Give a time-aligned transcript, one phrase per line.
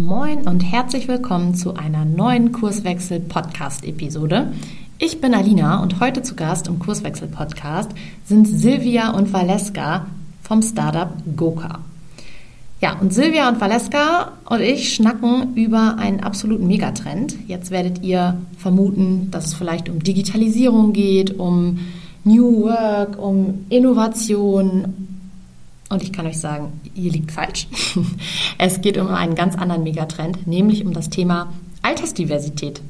[0.00, 4.50] Moin und herzlich willkommen zu einer neuen Kurswechsel-Podcast-Episode.
[4.98, 7.90] Ich bin Alina und heute zu Gast im Kurswechsel-Podcast
[8.24, 10.06] sind Silvia und Valeska
[10.42, 11.80] vom Startup Goka.
[12.80, 17.36] Ja, und Silvia und Valeska und ich schnacken über einen absoluten Megatrend.
[17.46, 21.78] Jetzt werdet ihr vermuten, dass es vielleicht um Digitalisierung geht, um
[22.24, 24.94] New Work, um Innovation.
[25.90, 27.68] Und ich kann euch sagen, ihr liegt falsch.
[28.58, 32.82] Es geht um einen ganz anderen Megatrend, nämlich um das Thema Altersdiversität.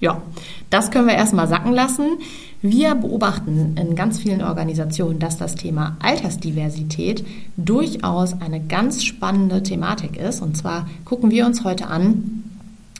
[0.00, 0.22] Ja,
[0.70, 2.18] das können wir erstmal sacken lassen.
[2.62, 7.24] Wir beobachten in ganz vielen Organisationen, dass das Thema Altersdiversität
[7.56, 10.40] durchaus eine ganz spannende Thematik ist.
[10.40, 12.44] Und zwar gucken wir uns heute an,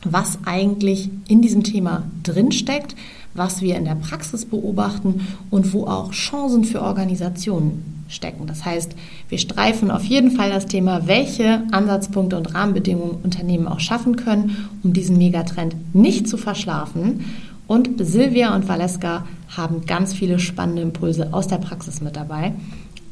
[0.04, 2.96] was eigentlich in diesem Thema drinsteckt,
[3.34, 8.46] was wir in der Praxis beobachten und wo auch Chancen für Organisationen stecken.
[8.46, 8.94] Das heißt,
[9.28, 14.68] wir streifen auf jeden Fall das Thema, welche Ansatzpunkte und Rahmenbedingungen Unternehmen auch schaffen können,
[14.82, 17.24] um diesen Megatrend nicht zu verschlafen.
[17.66, 19.24] Und Silvia und Valeska
[19.56, 22.52] haben ganz viele spannende Impulse aus der Praxis mit dabei.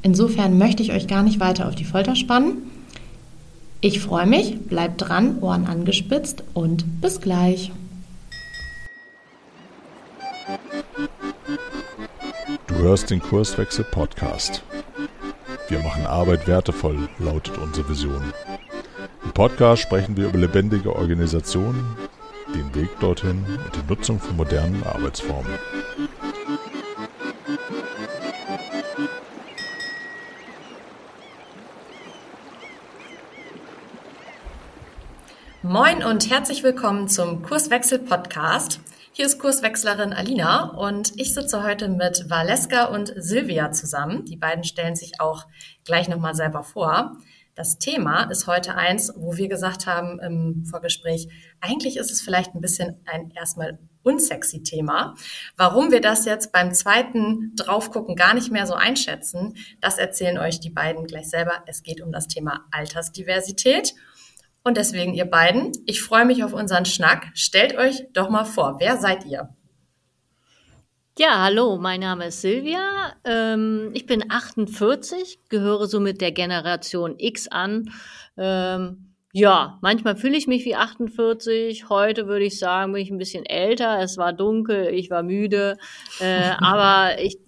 [0.03, 2.62] Insofern möchte ich euch gar nicht weiter auf die Folter spannen.
[3.81, 7.71] Ich freue mich, bleibt dran, Ohren angespitzt und bis gleich.
[12.81, 14.62] Hörst den Kurswechsel Podcast.
[15.69, 18.33] Wir machen Arbeit wertevoll, lautet unsere Vision.
[19.25, 21.97] Im Podcast sprechen wir über lebendige Organisationen,
[22.55, 25.53] den Weg dorthin und die Nutzung von modernen Arbeitsformen.
[35.65, 38.79] Moin und herzlich willkommen zum Kurswechsel Podcast.
[39.21, 44.25] Hier ist Kurswechslerin Alina und ich sitze heute mit Valeska und Silvia zusammen.
[44.25, 45.49] Die beiden stellen sich auch
[45.85, 47.17] gleich nochmal selber vor.
[47.57, 51.29] Das Thema ist heute eins, wo wir gesagt haben im Vorgespräch,
[51.61, 55.17] eigentlich ist es vielleicht ein bisschen ein erstmal unsexy Thema.
[55.57, 60.61] Warum wir das jetzt beim zweiten Draufgucken gar nicht mehr so einschätzen, das erzählen euch
[60.61, 61.65] die beiden gleich selber.
[61.67, 63.95] Es geht um das Thema Altersdiversität.
[64.65, 67.31] Und deswegen, ihr beiden, ich freue mich auf unseren Schnack.
[67.35, 69.49] Stellt euch doch mal vor, wer seid ihr?
[71.19, 73.13] Ja, hallo, mein Name ist Silvia.
[73.25, 77.91] Ähm, ich bin 48, gehöre somit der Generation X an.
[78.37, 81.89] Ähm, ja, manchmal fühle ich mich wie 48.
[81.89, 84.01] Heute würde ich sagen, bin ich ein bisschen älter.
[84.01, 85.77] Es war dunkel, ich war müde.
[86.21, 87.39] Äh, aber ich,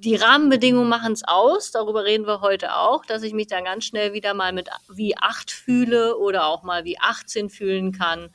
[0.00, 1.70] die Rahmenbedingungen machen es aus.
[1.70, 5.16] Darüber reden wir heute auch, dass ich mich dann ganz schnell wieder mal mit wie
[5.16, 8.30] 8 fühle oder auch mal wie 18 fühlen kann.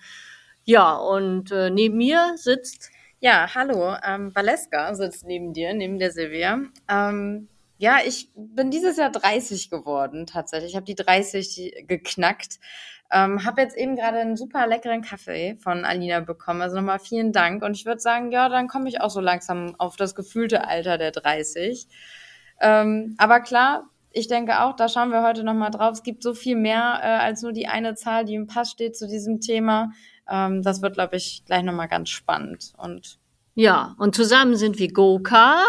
[0.63, 2.91] Ja, und äh, neben mir sitzt
[3.23, 6.59] ja, hallo, ähm, Valeska sitzt neben dir, neben der Silvia.
[6.89, 10.71] Ähm, ja, ich bin dieses Jahr 30 geworden, tatsächlich.
[10.71, 12.59] Ich habe die 30 geknackt.
[13.11, 16.61] Ähm, habe jetzt eben gerade einen super leckeren Kaffee von Alina bekommen.
[16.61, 17.63] Also nochmal vielen Dank.
[17.63, 20.97] Und ich würde sagen, ja, dann komme ich auch so langsam auf das gefühlte Alter
[20.97, 21.87] der 30.
[22.61, 25.93] Ähm, aber klar, ich denke auch, da schauen wir heute nochmal drauf.
[25.93, 28.95] Es gibt so viel mehr äh, als nur die eine Zahl, die im Pass steht
[28.95, 29.91] zu diesem Thema.
[30.29, 32.73] Ähm, das wird, glaube ich, gleich nochmal ganz spannend.
[32.77, 33.19] Und
[33.55, 35.63] ja, und zusammen sind wir Goka.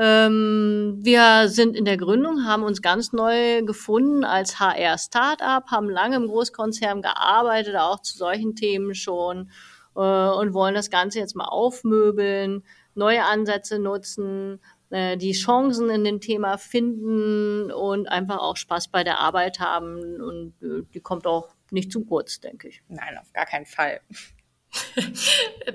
[0.00, 6.14] Ähm, wir sind in der Gründung, haben uns ganz neu gefunden als HR-Startup, haben lange
[6.14, 9.50] im Großkonzern gearbeitet, auch zu solchen Themen schon
[9.96, 12.62] äh, und wollen das Ganze jetzt mal aufmöbeln,
[12.94, 14.60] neue Ansätze nutzen,
[14.90, 20.20] äh, die Chancen in dem Thema finden und einfach auch Spaß bei der Arbeit haben.
[20.20, 22.82] Und äh, die kommt auch nicht zu kurz, denke ich.
[22.88, 24.00] Nein, auf gar keinen Fall.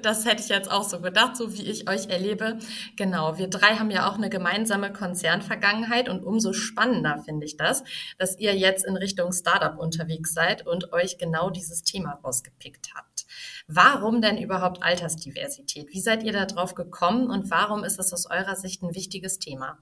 [0.02, 2.58] Das hätte ich jetzt auch so gedacht, so wie ich euch erlebe.
[2.96, 7.84] Genau, wir drei haben ja auch eine gemeinsame Konzernvergangenheit und umso spannender finde ich das,
[8.18, 13.26] dass ihr jetzt in Richtung Startup unterwegs seid und euch genau dieses Thema rausgepickt habt.
[13.68, 15.90] Warum denn überhaupt Altersdiversität?
[15.94, 19.40] Wie seid ihr da drauf gekommen und warum ist das aus eurer Sicht ein wichtiges
[19.40, 19.78] Thema?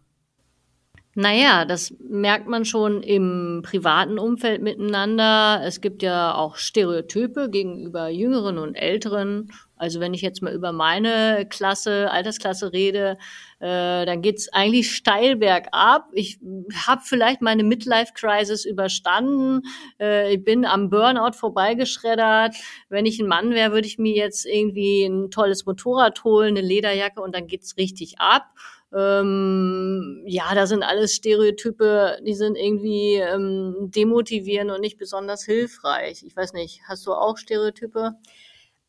[1.13, 5.61] Naja, das merkt man schon im privaten Umfeld miteinander.
[5.65, 9.51] Es gibt ja auch Stereotype gegenüber Jüngeren und Älteren.
[9.75, 13.17] Also wenn ich jetzt mal über meine Klasse, Altersklasse rede,
[13.59, 16.07] äh, dann geht's eigentlich steil bergab.
[16.13, 16.39] Ich
[16.85, 19.63] habe vielleicht meine Midlife-Crisis überstanden.
[19.99, 22.55] Äh, ich bin am Burnout vorbeigeschreddert.
[22.87, 26.65] Wenn ich ein Mann wäre, würde ich mir jetzt irgendwie ein tolles Motorrad holen, eine
[26.65, 28.45] Lederjacke und dann geht's richtig ab.
[28.93, 36.23] Ähm, ja, da sind alles Stereotype, die sind irgendwie ähm, demotivierend und nicht besonders hilfreich.
[36.25, 38.15] Ich weiß nicht, hast du auch Stereotype?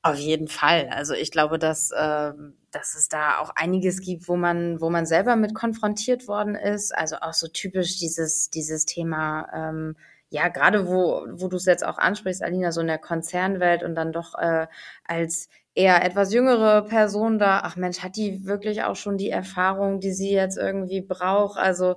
[0.02, 0.88] Auf jeden Fall.
[0.88, 2.32] Also ich glaube, dass, äh,
[2.72, 6.92] dass es da auch einiges gibt, wo man, wo man selber mit konfrontiert worden ist.
[6.92, 9.96] Also auch so typisch dieses, dieses Thema, ähm,
[10.32, 13.94] ja, gerade wo, wo du es jetzt auch ansprichst, Alina, so in der Konzernwelt und
[13.94, 14.66] dann doch äh,
[15.04, 20.00] als eher etwas jüngere Person da, ach Mensch, hat die wirklich auch schon die Erfahrung,
[20.00, 21.58] die sie jetzt irgendwie braucht?
[21.58, 21.96] Also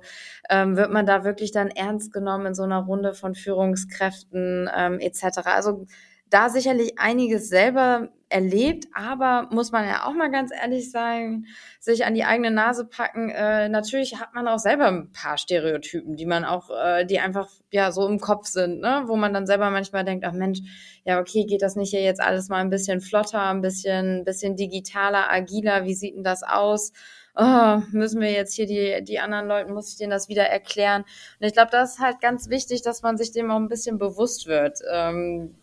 [0.50, 5.00] ähm, wird man da wirklich dann ernst genommen in so einer Runde von Führungskräften ähm,
[5.00, 5.38] etc.
[5.46, 5.86] Also
[6.28, 11.46] da sicherlich einiges selber erlebt, aber muss man ja auch mal ganz ehrlich sein,
[11.78, 13.30] sich an die eigene Nase packen.
[13.30, 17.48] Äh, natürlich hat man auch selber ein paar Stereotypen, die man auch, äh, die einfach
[17.70, 19.04] ja so im Kopf sind, ne?
[19.06, 20.58] wo man dann selber manchmal denkt, ach Mensch,
[21.04, 24.56] ja okay, geht das nicht hier jetzt alles mal ein bisschen flotter, ein bisschen, bisschen
[24.56, 25.84] digitaler, agiler?
[25.84, 26.92] Wie sieht denn das aus?
[27.36, 31.02] Oh, müssen wir jetzt hier die, die anderen Leuten, muss ich denen das wieder erklären?
[31.38, 33.98] Und ich glaube, das ist halt ganz wichtig, dass man sich dem auch ein bisschen
[33.98, 34.80] bewusst wird.
[34.90, 35.54] Ähm,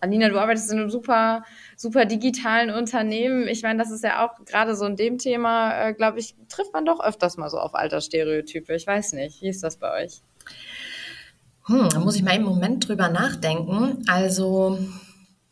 [0.00, 1.44] Alina, du arbeitest in einem super,
[1.76, 3.48] super digitalen Unternehmen.
[3.48, 6.72] Ich meine, das ist ja auch gerade so in dem Thema, äh, glaube ich, trifft
[6.72, 8.74] man doch öfters mal so auf Altersstereotype.
[8.74, 9.42] Ich weiß nicht.
[9.42, 10.20] Wie ist das bei euch?
[11.66, 14.04] Hm, da muss ich mal einen Moment drüber nachdenken.
[14.06, 14.78] Also,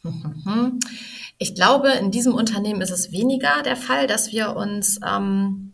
[1.38, 5.73] ich glaube, in diesem Unternehmen ist es weniger der Fall, dass wir uns ähm,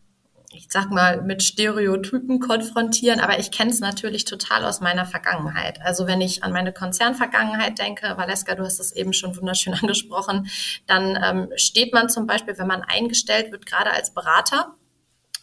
[0.72, 5.81] sag mal, mit Stereotypen konfrontieren, aber ich kenne es natürlich total aus meiner Vergangenheit.
[5.82, 10.49] Also wenn ich an meine Konzernvergangenheit denke, Valeska, du hast es eben schon wunderschön angesprochen,
[10.87, 14.76] dann ähm, steht man zum Beispiel, wenn man eingestellt wird, gerade als Berater,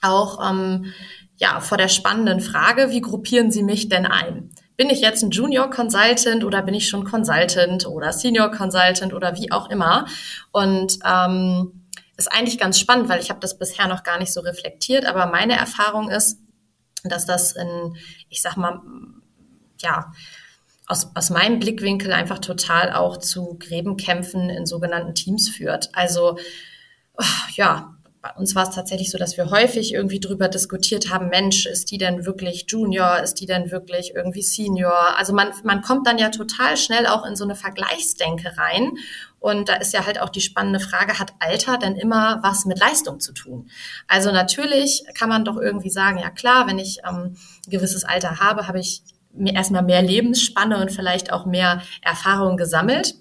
[0.02, 0.94] auch ähm,
[1.36, 4.50] ja, vor der spannenden Frage, wie gruppieren Sie mich denn ein?
[4.78, 9.36] Bin ich jetzt ein Junior Consultant oder bin ich schon Consultant oder Senior Consultant oder
[9.36, 10.06] wie auch immer?
[10.52, 11.77] Und ähm,
[12.18, 15.28] ist eigentlich ganz spannend, weil ich habe das bisher noch gar nicht so reflektiert, aber
[15.28, 16.40] meine Erfahrung ist,
[17.04, 17.96] dass das in,
[18.30, 18.82] ich sag mal,
[19.80, 20.12] ja,
[20.88, 25.90] aus, aus meinem Blickwinkel einfach total auch zu Gräbenkämpfen in sogenannten Teams führt.
[25.94, 26.38] Also
[27.18, 27.24] oh,
[27.56, 31.66] ja, bei uns war es tatsächlich so, dass wir häufig irgendwie drüber diskutiert haben, Mensch,
[31.66, 35.16] ist die denn wirklich Junior, ist die denn wirklich irgendwie Senior?
[35.18, 38.94] Also man, man kommt dann ja total schnell auch in so eine Vergleichsdenke rein.
[39.40, 42.80] Und da ist ja halt auch die spannende Frage, hat Alter denn immer was mit
[42.80, 43.70] Leistung zu tun?
[44.08, 47.36] Also natürlich kann man doch irgendwie sagen, ja klar, wenn ich ähm,
[47.66, 52.58] ein gewisses Alter habe, habe ich mir erstmal mehr Lebensspanne und vielleicht auch mehr Erfahrung
[52.58, 53.16] gesammelt.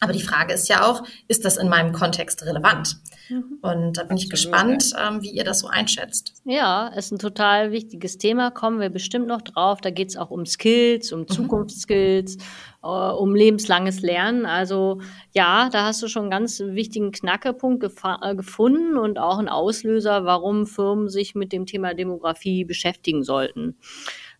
[0.00, 2.98] Aber die Frage ist ja auch, ist das in meinem Kontext relevant?
[3.28, 3.58] Mhm.
[3.62, 6.34] Und da bin ich gespannt, ähm, wie ihr das so einschätzt.
[6.44, 8.50] Ja, ist ein total wichtiges Thema.
[8.50, 9.80] Kommen wir bestimmt noch drauf.
[9.80, 11.28] Da geht es auch um Skills, um mhm.
[11.28, 12.36] Zukunftsskills,
[12.82, 14.46] äh, um lebenslanges Lernen.
[14.46, 15.00] Also
[15.32, 20.24] ja, da hast du schon einen ganz wichtigen Knackepunkt äh, gefunden und auch einen Auslöser,
[20.24, 23.76] warum Firmen sich mit dem Thema Demografie beschäftigen sollten.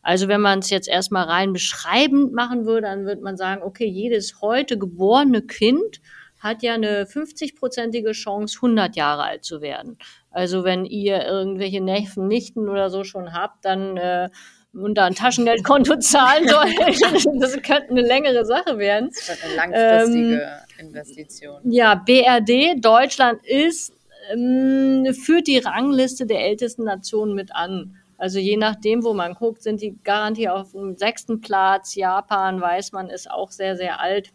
[0.08, 3.84] Also wenn man es jetzt erstmal rein beschreibend machen würde, dann würde man sagen, okay,
[3.84, 6.00] jedes heute geborene Kind
[6.40, 9.98] hat ja eine 50-prozentige Chance, 100 Jahre alt zu werden.
[10.30, 14.30] Also wenn ihr irgendwelche Neffen, Nichten oder so schon habt, dann äh,
[14.72, 16.74] und da ein Taschengeldkonto zahlen sollen,
[17.38, 19.10] das könnte eine längere Sache werden.
[19.10, 20.42] Das wird eine langfristige
[20.78, 21.60] ähm, Investition.
[21.70, 23.92] Ja, BRD, Deutschland ist,
[24.32, 27.98] ähm, führt die Rangliste der ältesten Nationen mit an.
[28.18, 31.94] Also je nachdem, wo man guckt, sind die Garantie auf dem sechsten Platz.
[31.94, 34.32] Japan, weiß man, ist auch sehr, sehr alt.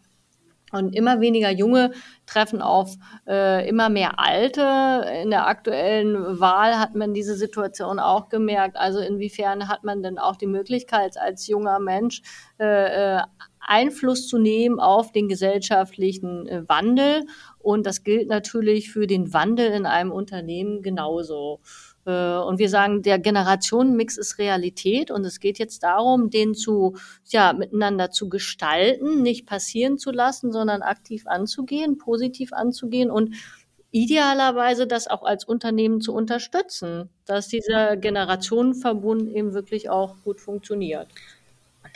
[0.72, 1.92] Und immer weniger Junge
[2.26, 2.96] treffen auf
[3.28, 5.06] äh, immer mehr Alte.
[5.22, 8.76] In der aktuellen Wahl hat man diese Situation auch gemerkt.
[8.76, 12.22] Also inwiefern hat man denn auch die Möglichkeit, als junger Mensch
[12.58, 13.22] äh, äh
[13.66, 17.24] Einfluss zu nehmen auf den gesellschaftlichen äh, Wandel?
[17.58, 21.60] Und das gilt natürlich für den Wandel in einem Unternehmen genauso.
[22.06, 26.96] Äh, und wir sagen, der Generationenmix ist Realität und es geht jetzt darum, den zu,
[27.26, 33.34] ja, miteinander zu gestalten, nicht passieren zu lassen, sondern aktiv anzugehen, positiv anzugehen und
[33.90, 41.08] idealerweise das auch als Unternehmen zu unterstützen, dass dieser Generationenverbund eben wirklich auch gut funktioniert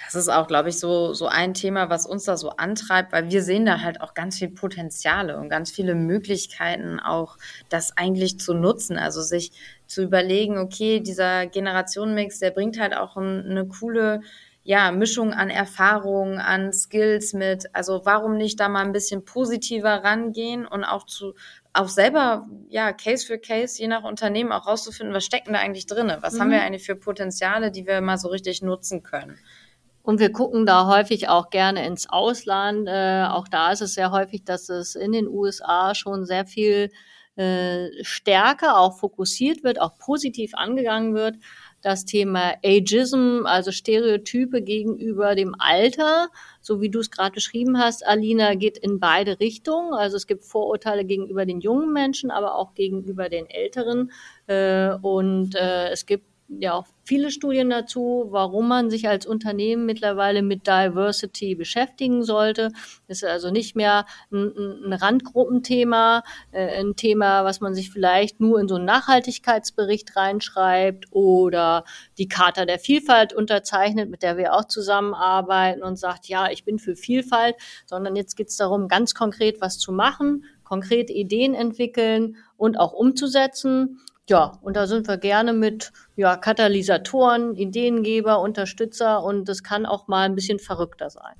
[0.04, 3.30] das ist auch, glaube ich, so, so ein Thema, was uns da so antreibt, weil
[3.30, 7.36] wir sehen da halt auch ganz viel Potenziale und ganz viele Möglichkeiten auch,
[7.68, 8.96] das eigentlich zu nutzen.
[8.96, 9.52] Also sich
[9.86, 14.20] zu überlegen, okay, dieser Generationenmix, der bringt halt auch ein, eine coole
[14.62, 17.74] ja, Mischung an Erfahrungen, an Skills mit.
[17.74, 21.34] Also warum nicht da mal ein bisschen positiver rangehen und auch zu
[21.72, 25.86] auch selber ja Case für Case, je nach Unternehmen auch rauszufinden, was stecken da eigentlich
[25.86, 26.12] drin?
[26.20, 26.40] Was mhm.
[26.40, 29.38] haben wir eigentlich für Potenziale, die wir mal so richtig nutzen können?
[30.08, 32.88] Und wir gucken da häufig auch gerne ins Ausland.
[32.88, 36.90] Äh, auch da ist es sehr häufig, dass es in den USA schon sehr viel
[37.36, 41.36] äh, stärker auch fokussiert wird, auch positiv angegangen wird.
[41.82, 46.28] Das Thema Ageism, also Stereotype gegenüber dem Alter,
[46.62, 49.92] so wie du es gerade beschrieben hast, Alina, geht in beide Richtungen.
[49.92, 54.10] Also es gibt Vorurteile gegenüber den jungen Menschen, aber auch gegenüber den Älteren.
[54.46, 59.86] Äh, und äh, es gibt ja auch viele Studien dazu, warum man sich als Unternehmen
[59.86, 62.70] mittlerweile mit Diversity beschäftigen sollte.
[63.06, 64.52] Das ist also nicht mehr ein,
[64.86, 71.06] ein Randgruppenthema, äh, ein Thema, was man sich vielleicht nur in so einen Nachhaltigkeitsbericht reinschreibt
[71.10, 71.84] oder
[72.16, 76.78] die Charta der Vielfalt unterzeichnet, mit der wir auch zusammenarbeiten und sagt, ja, ich bin
[76.78, 82.36] für Vielfalt, sondern jetzt geht es darum, ganz konkret was zu machen, konkrete Ideen entwickeln
[82.56, 84.00] und auch umzusetzen.
[84.28, 90.06] Ja, und da sind wir gerne mit ja, Katalysatoren, Ideengeber, Unterstützer und das kann auch
[90.06, 91.34] mal ein bisschen verrückter sein.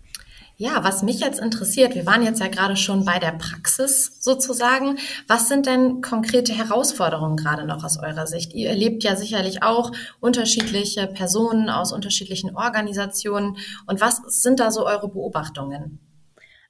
[0.57, 4.99] Ja, was mich jetzt interessiert, wir waren jetzt ja gerade schon bei der Praxis sozusagen.
[5.29, 8.55] Was sind denn konkrete Herausforderungen gerade noch aus eurer Sicht?
[8.55, 13.57] Ihr erlebt ja sicherlich auch unterschiedliche Personen aus unterschiedlichen Organisationen.
[13.87, 16.01] Und was sind da so eure Beobachtungen?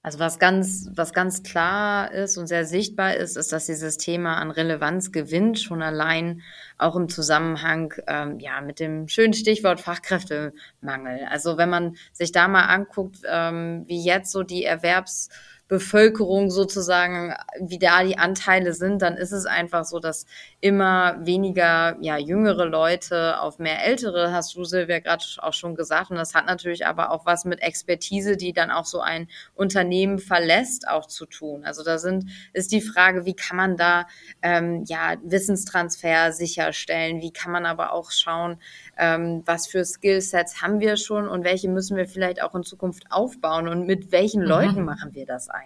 [0.02, 4.36] Also was ganz, was ganz klar ist und sehr sichtbar ist, ist, dass dieses Thema
[4.36, 6.42] an Relevanz gewinnt, schon allein
[6.78, 11.26] auch im Zusammenhang ähm, ja mit dem schönen Stichwort Fachkräftemangel.
[11.28, 15.30] Also wenn man sich da mal anguckt, ähm, wie jetzt so die Erwerbs
[15.68, 20.24] Bevölkerung sozusagen, wie da die Anteile sind, dann ist es einfach so, dass
[20.60, 26.10] immer weniger ja, jüngere Leute auf mehr ältere, hast du Silvia gerade auch schon gesagt.
[26.10, 30.18] Und das hat natürlich aber auch was mit Expertise, die dann auch so ein Unternehmen
[30.18, 31.64] verlässt, auch zu tun.
[31.66, 34.06] Also da sind, ist die Frage, wie kann man da
[34.40, 37.20] ähm, ja, Wissenstransfer sicherstellen?
[37.20, 38.56] Wie kann man aber auch schauen,
[38.96, 43.04] ähm, was für Skillsets haben wir schon und welche müssen wir vielleicht auch in Zukunft
[43.10, 44.48] aufbauen und mit welchen mhm.
[44.48, 45.57] Leuten machen wir das eigentlich?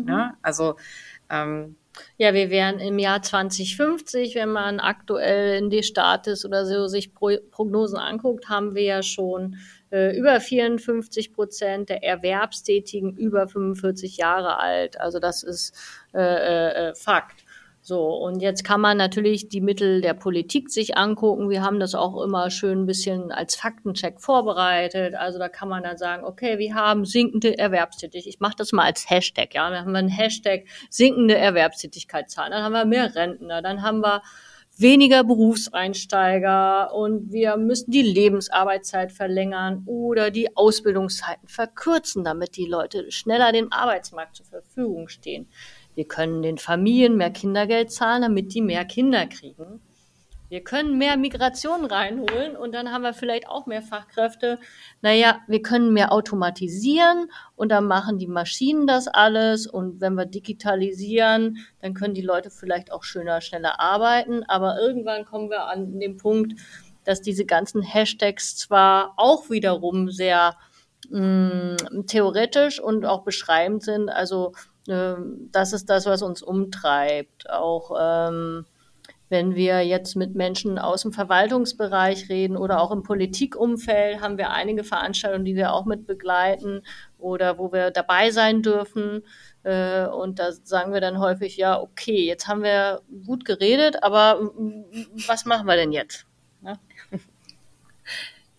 [0.00, 0.04] Mhm.
[0.04, 0.34] Ne?
[0.42, 0.76] Also
[1.30, 1.76] ähm,
[2.18, 7.14] ja, wir wären im Jahr 2050, wenn man aktuell in die Status oder so sich
[7.14, 9.56] Pro Prognosen anguckt, haben wir ja schon
[9.90, 15.00] äh, über 54 Prozent der Erwerbstätigen über 45 Jahre alt.
[15.00, 15.74] Also das ist
[16.14, 17.45] äh, äh, äh Fakt.
[17.88, 21.50] So, und jetzt kann man natürlich die Mittel der Politik sich angucken.
[21.50, 25.14] Wir haben das auch immer schön ein bisschen als Faktencheck vorbereitet.
[25.14, 28.26] Also da kann man dann sagen, okay, wir haben sinkende Erwerbstätigkeit.
[28.26, 29.70] Ich mache das mal als Hashtag, ja.
[29.70, 32.50] Dann haben wir einen Hashtag sinkende Erwerbstätigkeitszahlen.
[32.50, 33.62] Dann haben wir mehr Rentner.
[33.62, 34.20] Dann haben wir
[34.76, 43.12] weniger Berufseinsteiger und wir müssen die Lebensarbeitszeit verlängern oder die Ausbildungszeiten verkürzen, damit die Leute
[43.12, 45.46] schneller dem Arbeitsmarkt zur Verfügung stehen.
[45.96, 49.80] Wir können den Familien mehr Kindergeld zahlen, damit die mehr Kinder kriegen.
[50.48, 54.60] Wir können mehr Migration reinholen und dann haben wir vielleicht auch mehr Fachkräfte.
[55.00, 59.66] Naja, wir können mehr automatisieren und dann machen die Maschinen das alles.
[59.66, 64.44] Und wenn wir digitalisieren, dann können die Leute vielleicht auch schöner, schneller arbeiten.
[64.44, 66.60] Aber irgendwann kommen wir an den Punkt,
[67.04, 70.56] dass diese ganzen Hashtags zwar auch wiederum sehr
[71.10, 74.10] mh, mm, theoretisch und auch beschreibend sind.
[74.10, 74.52] Also
[74.86, 77.50] das ist das, was uns umtreibt.
[77.50, 78.66] Auch ähm,
[79.28, 84.50] wenn wir jetzt mit Menschen aus dem Verwaltungsbereich reden oder auch im Politikumfeld, haben wir
[84.50, 86.82] einige Veranstaltungen, die wir auch mit begleiten
[87.18, 89.22] oder wo wir dabei sein dürfen.
[89.64, 94.52] Äh, und da sagen wir dann häufig, ja, okay, jetzt haben wir gut geredet, aber
[95.26, 96.26] was machen wir denn jetzt?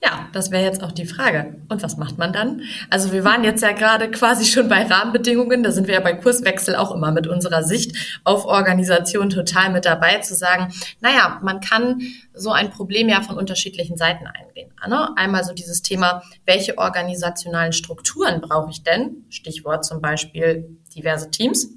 [0.02, 0.30] Ja?
[0.32, 1.56] Das wäre jetzt auch die Frage.
[1.70, 2.62] Und was macht man dann?
[2.90, 5.64] Also wir waren jetzt ja gerade quasi schon bei Rahmenbedingungen.
[5.64, 9.86] Da sind wir ja bei Kurswechsel auch immer mit unserer Sicht auf Organisation total mit
[9.86, 12.02] dabei zu sagen, naja, man kann
[12.34, 14.72] so ein Problem ja von unterschiedlichen Seiten eingehen.
[14.88, 15.10] Ne?
[15.18, 19.26] Einmal so dieses Thema, welche organisationalen Strukturen brauche ich denn?
[19.30, 21.70] Stichwort zum Beispiel diverse Teams.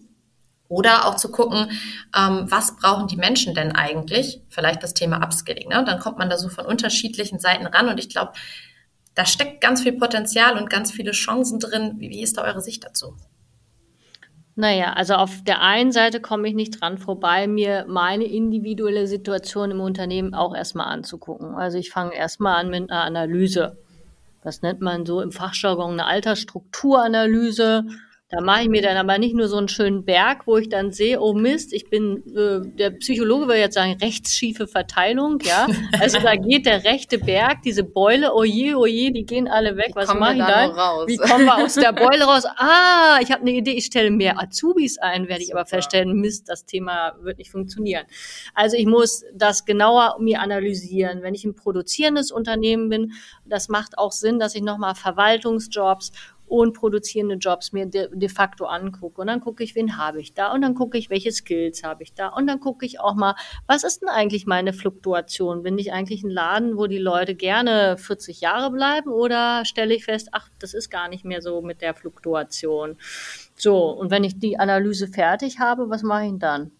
[0.71, 1.69] Oder auch zu gucken,
[2.17, 4.41] ähm, was brauchen die Menschen denn eigentlich?
[4.49, 5.69] Vielleicht das Thema Upskilling.
[5.69, 5.83] Ne?
[5.85, 7.89] Dann kommt man da so von unterschiedlichen Seiten ran.
[7.89, 8.35] Und ich glaube,
[9.17, 11.97] da steckt ganz viel Potenzial und ganz viele Chancen drin.
[11.99, 13.17] Wie, wie ist da eure Sicht dazu?
[14.55, 19.73] Naja, also auf der einen Seite komme ich nicht dran vorbei, mir meine individuelle Situation
[19.73, 21.57] im Unternehmen auch erstmal anzugucken.
[21.57, 23.77] Also ich fange erstmal an mit einer Analyse.
[24.45, 27.87] Das nennt man so im Fachjargon eine Altersstrukturanalyse.
[28.31, 30.93] Da mache ich mir dann aber nicht nur so einen schönen Berg, wo ich dann
[30.93, 35.67] sehe, oh Mist, ich bin, äh, der Psychologe würde jetzt sagen, rechtsschiefe Verteilung, ja.
[36.01, 39.77] Also da geht der rechte Berg, diese Beule, oh je, oh je, die gehen alle
[39.77, 39.89] weg.
[39.89, 40.67] Wie Was mache ich da?
[40.67, 41.09] Raus?
[41.09, 42.45] Wie kommen wir aus der Beule raus?
[42.63, 46.49] Ah, ich habe eine Idee, ich stelle mehr Azubis ein, werde ich aber feststellen, Mist,
[46.49, 48.05] das Thema wird nicht funktionieren.
[48.55, 51.23] Also ich muss das genauer mir analysieren.
[51.23, 53.13] Wenn ich ein produzierendes Unternehmen bin,
[53.47, 56.13] das macht auch Sinn, dass ich nochmal Verwaltungsjobs
[56.50, 59.21] und produzierende Jobs mir de, de facto angucke.
[59.21, 60.52] Und dann gucke ich, wen habe ich da?
[60.52, 62.26] Und dann gucke ich, welche Skills habe ich da?
[62.26, 63.37] Und dann gucke ich auch mal,
[63.69, 65.62] was ist denn eigentlich meine Fluktuation?
[65.62, 69.11] Bin ich eigentlich ein Laden, wo die Leute gerne 40 Jahre bleiben?
[69.12, 72.97] Oder stelle ich fest, ach, das ist gar nicht mehr so mit der Fluktuation?
[73.54, 76.73] So, und wenn ich die Analyse fertig habe, was mache ich dann?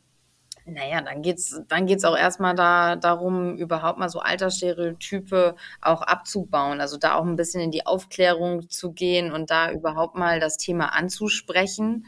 [0.71, 6.81] Naja, dann geht's, dann geht's auch erstmal da, darum, überhaupt mal so Altersstereotype auch abzubauen.
[6.81, 10.59] Also da auch ein bisschen in die Aufklärung zu gehen und da überhaupt mal das
[10.59, 12.07] Thema anzusprechen.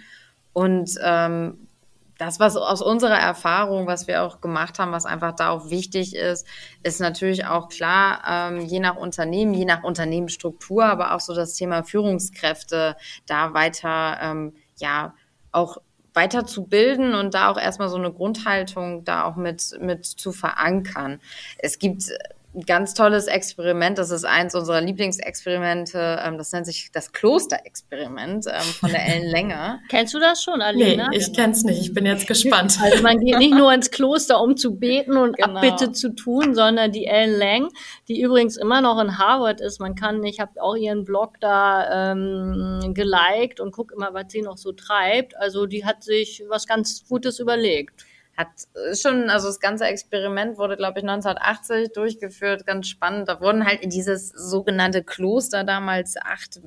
[0.52, 1.66] Und ähm,
[2.18, 6.14] das, was aus unserer Erfahrung, was wir auch gemacht haben, was einfach da auch wichtig
[6.14, 6.46] ist,
[6.84, 11.54] ist natürlich auch klar, ähm, je nach Unternehmen, je nach Unternehmensstruktur, aber auch so das
[11.54, 15.14] Thema Führungskräfte da weiter, ähm, ja,
[15.50, 15.78] auch
[16.14, 20.32] weiter zu bilden und da auch erstmal so eine Grundhaltung da auch mit, mit zu
[20.32, 21.20] verankern.
[21.58, 22.10] Es gibt
[22.54, 23.96] ein ganz tolles Experiment.
[23.96, 26.20] Das ist eins unserer Lieblingsexperimente.
[26.22, 29.80] Ähm, das nennt sich das Klosterexperiment ähm, von der Ellen Länger.
[29.88, 31.08] Kennst du das schon, Alina?
[31.08, 31.80] Nee, ich kenn's nicht.
[31.80, 32.78] Ich bin jetzt gespannt.
[32.82, 35.56] Also man geht nicht nur ins Kloster, um zu beten und genau.
[35.56, 37.68] Abbitte zu tun, sondern die Ellen Lang,
[38.08, 39.80] die übrigens immer noch in Harvard ist.
[39.80, 44.42] Man kann, ich habe auch ihren Blog da ähm, geliked und guck immer, was sie
[44.42, 45.36] noch so treibt.
[45.36, 48.04] Also die hat sich was ganz Gutes überlegt
[48.36, 48.48] hat
[48.98, 53.28] schon, also das ganze Experiment wurde, glaube ich, 1980 durchgeführt, ganz spannend.
[53.28, 56.60] Da wurden halt in dieses sogenannte Kloster damals acht,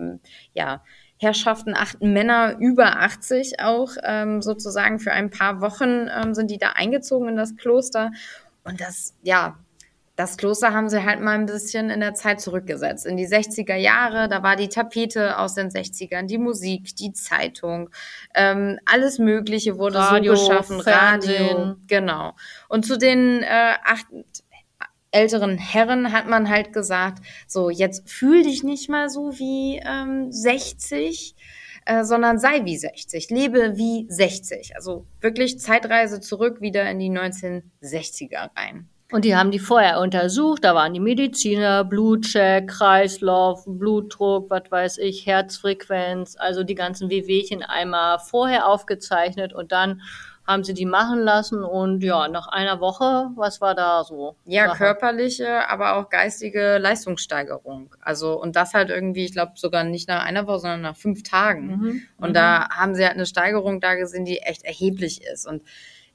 [0.53, 0.83] ja,
[1.17, 6.57] Herrschaften, acht Männer über 80 auch ähm, sozusagen für ein paar Wochen ähm, sind die
[6.57, 8.11] da eingezogen in das Kloster.
[8.63, 9.57] Und das, ja,
[10.15, 13.05] das Kloster haben sie halt mal ein bisschen in der Zeit zurückgesetzt.
[13.05, 17.89] In die 60er Jahre, da war die Tapete aus den 60ern, die Musik, die Zeitung,
[18.33, 21.57] ähm, alles Mögliche wurde Radio, so geschaffen, Fernsehen.
[21.57, 22.33] Radio, genau.
[22.69, 24.05] Und zu den äh, acht
[25.11, 30.31] älteren Herren hat man halt gesagt, so jetzt fühl dich nicht mal so wie ähm,
[30.31, 31.35] 60,
[31.85, 34.75] äh, sondern sei wie 60, lebe wie 60.
[34.75, 38.89] Also wirklich Zeitreise zurück wieder in die 1960er rein.
[39.11, 44.97] Und die haben die vorher untersucht, da waren die Mediziner, Blutcheck, Kreislauf, Blutdruck, was weiß
[44.97, 50.01] ich, Herzfrequenz, also die ganzen Wehwehchen einmal vorher aufgezeichnet und dann
[50.47, 54.35] haben sie die machen lassen und ja, nach einer Woche, was war da so?
[54.45, 54.77] Ja, Sache?
[54.77, 57.95] körperliche, aber auch geistige Leistungssteigerung.
[57.99, 61.23] Also und das halt irgendwie, ich glaube sogar nicht nach einer Woche, sondern nach fünf
[61.23, 61.67] Tagen.
[61.67, 62.01] Mhm.
[62.17, 62.33] Und mhm.
[62.33, 65.47] da haben sie halt eine Steigerung da gesehen, die echt erheblich ist.
[65.47, 65.63] Und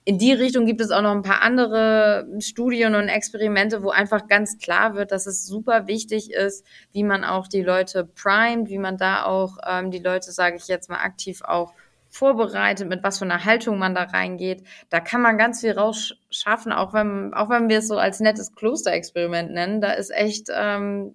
[0.05, 4.27] in die Richtung gibt es auch noch ein paar andere Studien und Experimente, wo einfach
[4.29, 8.79] ganz klar wird, dass es super wichtig ist, wie man auch die Leute primet, wie
[8.79, 11.75] man da auch ähm, die Leute, sage ich jetzt mal, aktiv auch
[12.09, 14.67] vorbereitet, mit was für einer Haltung man da reingeht.
[14.89, 18.55] Da kann man ganz viel rausschaffen, auch wenn, auch wenn wir es so als nettes
[18.55, 19.81] Klosterexperiment nennen.
[19.81, 21.15] Da ist echt, ähm,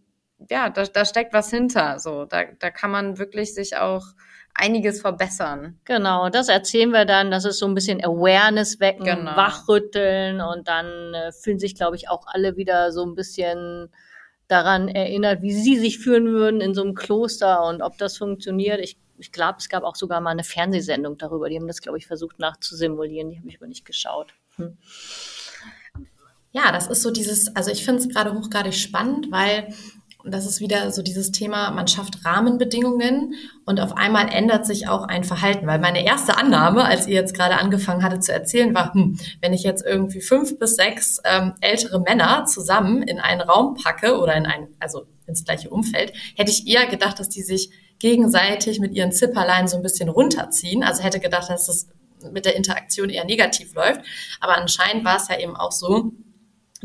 [0.50, 2.00] ja, da, da steckt was hinter.
[2.00, 4.06] So, da, da kann man wirklich sich auch
[4.56, 5.80] einiges verbessern.
[5.86, 7.30] Genau, das erzählen wir dann.
[7.30, 9.36] Das ist so ein bisschen Awareness wecken, genau.
[9.36, 13.90] wachrütteln und dann äh, fühlen sich, glaube ich, auch alle wieder so ein bisschen
[14.48, 18.80] daran erinnert, wie sie sich fühlen würden in so einem Kloster und ob das funktioniert.
[18.80, 21.50] Ich, ich glaube, es gab auch sogar mal eine Fernsehsendung darüber.
[21.50, 23.32] Die haben das, glaube ich, versucht nachzusimulieren.
[23.32, 24.34] Die habe ich aber nicht geschaut.
[24.56, 24.78] Hm.
[26.52, 29.74] Ja, das ist so dieses, also ich finde es gerade hochgradig spannend, weil
[30.26, 34.88] und das ist wieder so dieses Thema, man schafft Rahmenbedingungen und auf einmal ändert sich
[34.88, 35.68] auch ein Verhalten.
[35.68, 39.54] Weil meine erste Annahme, als ihr jetzt gerade angefangen hattet zu erzählen, war, hm, wenn
[39.54, 44.36] ich jetzt irgendwie fünf bis sechs ähm, ältere Männer zusammen in einen Raum packe oder
[44.36, 48.94] in ein, also ins gleiche Umfeld, hätte ich eher gedacht, dass die sich gegenseitig mit
[48.94, 50.84] ihren Zipperlein so ein bisschen runterziehen.
[50.84, 51.88] Also hätte gedacht, dass das
[52.32, 54.02] mit der Interaktion eher negativ läuft.
[54.40, 56.14] Aber anscheinend war es ja eben auch so,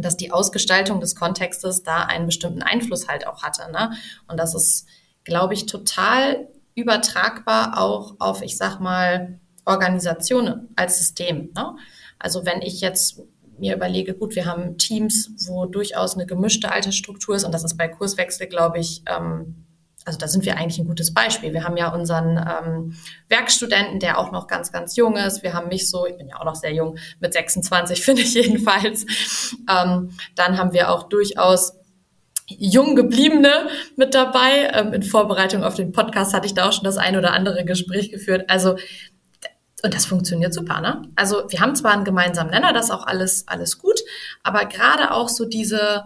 [0.02, 3.70] dass die Ausgestaltung des Kontextes da einen bestimmten Einfluss halt auch hatte.
[3.72, 3.92] Ne?
[4.28, 4.86] Und das ist,
[5.24, 11.50] glaube ich, total übertragbar auch auf, ich sag mal, Organisationen als System.
[11.54, 11.76] Ne?
[12.18, 13.20] Also wenn ich jetzt
[13.58, 17.76] mir überlege, gut, wir haben Teams, wo durchaus eine gemischte Altersstruktur ist und das ist
[17.76, 19.66] bei Kurswechsel, glaube ich, ähm,
[20.10, 21.52] also da sind wir eigentlich ein gutes Beispiel.
[21.52, 22.96] Wir haben ja unseren ähm,
[23.28, 25.44] Werkstudenten, der auch noch ganz, ganz jung ist.
[25.44, 28.34] Wir haben mich so, ich bin ja auch noch sehr jung, mit 26 finde ich
[28.34, 29.06] jedenfalls.
[29.70, 31.74] Ähm, dann haben wir auch durchaus
[32.48, 34.72] jung gebliebene mit dabei.
[34.74, 37.64] Ähm, in Vorbereitung auf den Podcast hatte ich da auch schon das ein oder andere
[37.64, 38.50] Gespräch geführt.
[38.50, 38.76] Also
[39.84, 41.02] und das funktioniert super, ne?
[41.14, 44.00] Also wir haben zwar einen gemeinsamen Nenner, das ist auch alles alles gut,
[44.42, 46.04] aber gerade auch so diese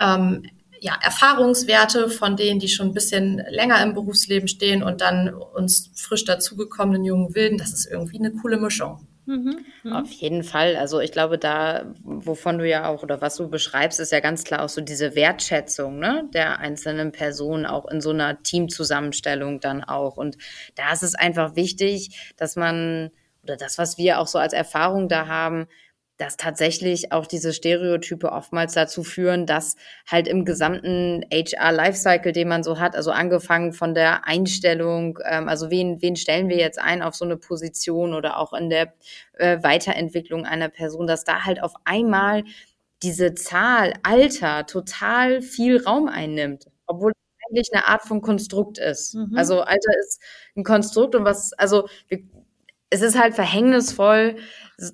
[0.00, 0.44] ähm,
[0.82, 5.92] ja, Erfahrungswerte von denen, die schon ein bisschen länger im Berufsleben stehen und dann uns
[5.94, 9.06] frisch dazugekommenen jungen Wilden, das ist irgendwie eine coole Mischung.
[9.26, 9.92] Mhm, mhm.
[9.92, 10.74] Auf jeden Fall.
[10.74, 14.42] Also ich glaube, da, wovon du ja auch oder was du beschreibst, ist ja ganz
[14.42, 19.84] klar auch so diese Wertschätzung ne, der einzelnen Personen auch in so einer Teamzusammenstellung dann
[19.84, 20.16] auch.
[20.16, 20.36] Und
[20.74, 23.12] da ist es einfach wichtig, dass man
[23.44, 25.66] oder das, was wir auch so als Erfahrung da haben,
[26.22, 29.74] dass tatsächlich auch diese Stereotype oftmals dazu führen, dass
[30.06, 35.70] halt im gesamten HR-Lifecycle, den man so hat, also angefangen von der Einstellung, ähm, also
[35.70, 38.94] wen, wen stellen wir jetzt ein auf so eine Position oder auch in der
[39.32, 42.44] äh, Weiterentwicklung einer Person, dass da halt auf einmal
[43.02, 49.16] diese Zahl Alter total viel Raum einnimmt, obwohl es eigentlich eine Art von Konstrukt ist.
[49.16, 49.36] Mhm.
[49.36, 50.22] Also Alter ist
[50.54, 52.20] ein Konstrukt und was, also wir,
[52.92, 54.36] es ist halt verhängnisvoll,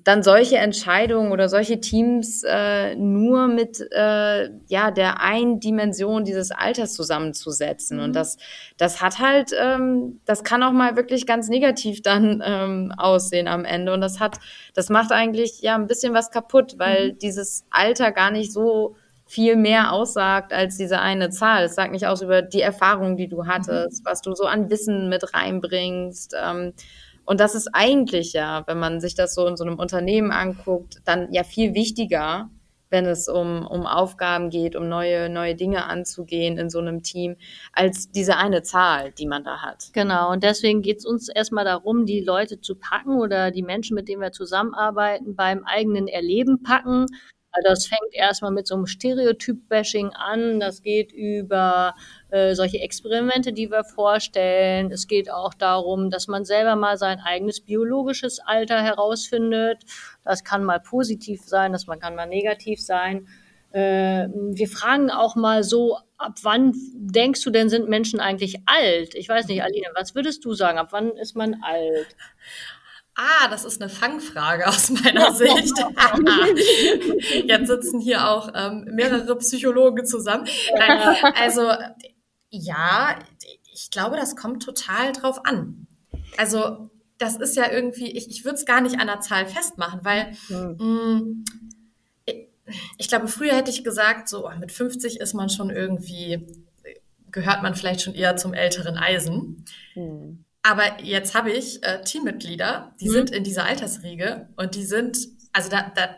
[0.05, 6.51] dann solche Entscheidungen oder solche Teams äh, nur mit äh, ja der einen Dimension dieses
[6.51, 7.97] Alters zusammenzusetzen.
[7.97, 8.03] Mhm.
[8.03, 8.37] Und das,
[8.77, 13.65] das hat halt, ähm, das kann auch mal wirklich ganz negativ dann ähm, aussehen am
[13.65, 13.93] Ende.
[13.93, 14.37] Und das hat,
[14.73, 17.19] das macht eigentlich ja ein bisschen was kaputt, weil mhm.
[17.19, 21.65] dieses Alter gar nicht so viel mehr aussagt als diese eine Zahl.
[21.65, 24.09] Es sagt nicht aus über die Erfahrung, die du hattest, mhm.
[24.09, 26.33] was du so an Wissen mit reinbringst.
[26.41, 26.73] Ähm,
[27.29, 30.95] und das ist eigentlich ja, wenn man sich das so in so einem Unternehmen anguckt,
[31.05, 32.49] dann ja viel wichtiger,
[32.89, 37.35] wenn es um, um Aufgaben geht, um neue, neue Dinge anzugehen in so einem Team,
[37.71, 39.91] als diese eine Zahl, die man da hat.
[39.93, 43.93] Genau, und deswegen geht es uns erstmal darum, die Leute zu packen oder die Menschen,
[43.93, 47.05] mit denen wir zusammenarbeiten, beim eigenen Erleben packen.
[47.51, 50.59] Also das fängt erstmal mit so einem Stereotyp-Bashing an.
[50.59, 51.93] Das geht über
[52.31, 54.91] äh, solche Experimente, die wir vorstellen.
[54.91, 59.83] Es geht auch darum, dass man selber mal sein eigenes biologisches Alter herausfindet.
[60.23, 63.27] Das kann mal positiv sein, das kann mal negativ sein.
[63.71, 69.15] Äh, wir fragen auch mal so, ab wann denkst du denn, sind Menschen eigentlich alt?
[69.15, 70.77] Ich weiß nicht, Aline, was würdest du sagen?
[70.77, 72.15] Ab wann ist man alt?
[73.15, 75.73] Ah, das ist eine Fangfrage aus meiner Sicht.
[77.45, 80.47] Jetzt sitzen hier auch ähm, mehrere Psychologen zusammen.
[80.77, 81.69] Nein, also
[82.49, 83.19] ja,
[83.73, 85.87] ich glaube, das kommt total drauf an.
[86.37, 89.99] Also das ist ja irgendwie, ich, ich würde es gar nicht an der Zahl festmachen,
[90.03, 90.75] weil mhm.
[90.79, 96.47] mh, ich glaube, früher hätte ich gesagt, so mit 50 ist man schon irgendwie,
[97.31, 99.65] gehört man vielleicht schon eher zum älteren Eisen.
[99.95, 100.45] Mhm.
[100.61, 103.13] Aber jetzt habe ich äh, Teammitglieder, die mhm.
[103.13, 105.17] sind in dieser Altersriege und die sind,
[105.53, 106.15] also da, da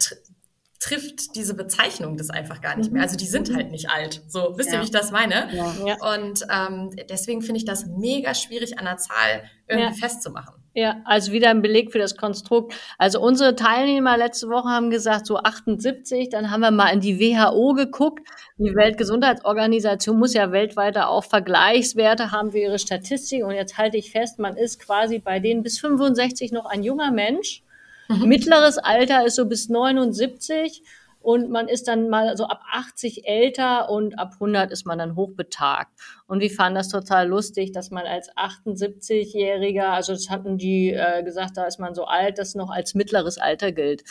[0.82, 3.02] trifft diese Bezeichnung das einfach gar nicht mehr.
[3.02, 3.04] Mhm.
[3.04, 4.22] Also die sind halt nicht alt.
[4.28, 5.48] So, wisst ihr, wie ich das meine?
[5.54, 6.16] Ja.
[6.16, 9.94] Und ähm, deswegen finde ich das mega schwierig an der Zahl irgendwie ja.
[9.94, 10.56] festzumachen.
[10.74, 12.74] Ja, also wieder ein Beleg für das Konstrukt.
[12.98, 17.20] Also unsere Teilnehmer letzte Woche haben gesagt, so 78, dann haben wir mal in die
[17.20, 18.28] WHO geguckt.
[18.58, 23.44] Die Weltgesundheitsorganisation muss ja weltweit auch Vergleichswerte haben für ihre Statistik.
[23.44, 27.12] Und jetzt halte ich fest, man ist quasi bei denen bis 65 noch ein junger
[27.12, 27.64] Mensch
[28.26, 30.84] Mittleres Alter ist so bis 79
[31.22, 35.16] und man ist dann mal so ab 80 älter und ab 100 ist man dann
[35.16, 35.92] hochbetagt.
[36.28, 41.24] Und wir fanden das total lustig, dass man als 78-Jähriger, also das hatten die äh,
[41.24, 44.04] gesagt, da ist man so alt, das noch als mittleres Alter gilt.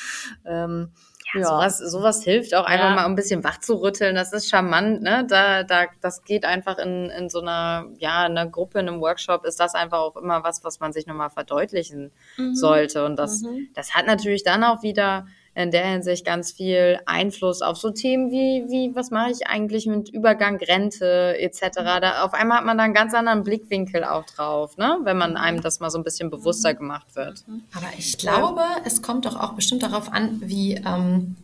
[0.47, 0.93] Ähm,
[1.35, 1.47] ja, ja.
[1.47, 2.95] Sowas, sowas hilft auch einfach ja.
[2.95, 4.15] mal ein bisschen wach zu rütteln.
[4.15, 5.27] Das ist charmant, ne?
[5.29, 9.01] Da, da, das geht einfach in, in so einer, ja, in einer Gruppe, in einem
[9.01, 12.55] Workshop ist das einfach auch immer was, was man sich nochmal verdeutlichen mhm.
[12.55, 13.05] sollte.
[13.05, 13.69] Und das, mhm.
[13.75, 15.27] das hat natürlich dann auch wieder
[15.63, 19.87] in der Hinsicht ganz viel Einfluss auf so Themen wie, wie was mache ich eigentlich
[19.87, 21.61] mit Übergang, Rente etc.
[22.01, 24.99] Da, auf einmal hat man da einen ganz anderen Blickwinkel auch drauf, ne?
[25.05, 27.45] wenn man einem das mal so ein bisschen bewusster gemacht wird.
[27.75, 31.37] Aber ich glaube, es kommt doch auch bestimmt darauf an, wie ähm,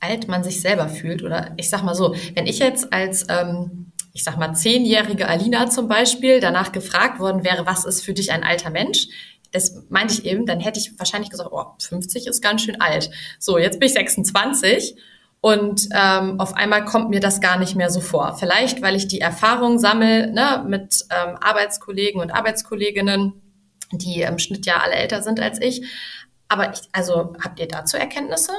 [0.00, 1.22] alt man sich selber fühlt.
[1.22, 5.68] Oder ich sag mal so, wenn ich jetzt als ähm, ich sag mal, zehnjährige Alina
[5.68, 9.08] zum Beispiel danach gefragt worden wäre, was ist für dich ein alter Mensch,
[9.54, 13.10] das meinte ich eben, dann hätte ich wahrscheinlich gesagt, oh, 50 ist ganz schön alt.
[13.38, 14.96] So, jetzt bin ich 26
[15.40, 18.36] und ähm, auf einmal kommt mir das gar nicht mehr so vor.
[18.36, 23.34] Vielleicht, weil ich die Erfahrung sammle ne, mit ähm, Arbeitskollegen und Arbeitskolleginnen,
[23.92, 25.86] die im Schnitt ja alle älter sind als ich.
[26.48, 28.52] Aber ich, also habt ihr dazu Erkenntnisse?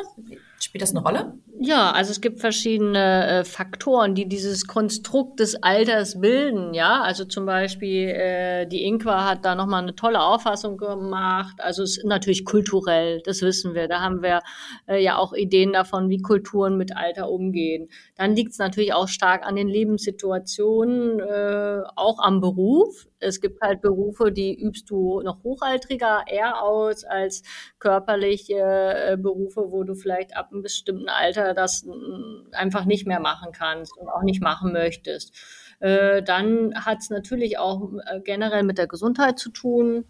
[0.59, 1.33] Spielt das eine Rolle?
[1.59, 6.73] Ja, also es gibt verschiedene äh, Faktoren, die dieses Konstrukt des Alters bilden.
[6.73, 11.55] Ja, also zum Beispiel äh, die Inqua hat da nochmal eine tolle Auffassung gemacht.
[11.59, 13.87] Also es ist natürlich kulturell, das wissen wir.
[13.87, 14.41] Da haben wir
[14.87, 17.89] äh, ja auch Ideen davon, wie Kulturen mit Alter umgehen.
[18.15, 23.07] Dann liegt es natürlich auch stark an den Lebenssituationen, äh, auch am Beruf.
[23.25, 27.43] Es gibt halt Berufe, die übst du noch hochaltriger eher aus als
[27.79, 33.19] körperliche äh, Berufe, wo du vielleicht ab einem bestimmten Alter das mm, einfach nicht mehr
[33.19, 35.33] machen kannst und auch nicht machen möchtest.
[35.79, 40.05] Äh, dann hat es natürlich auch äh, generell mit der Gesundheit zu tun.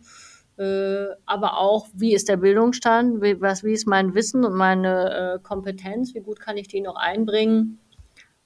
[0.58, 5.40] Aber auch, wie ist der Bildungsstand, wie, was, wie ist mein Wissen und meine äh,
[5.44, 7.82] Kompetenz, wie gut kann ich die noch einbringen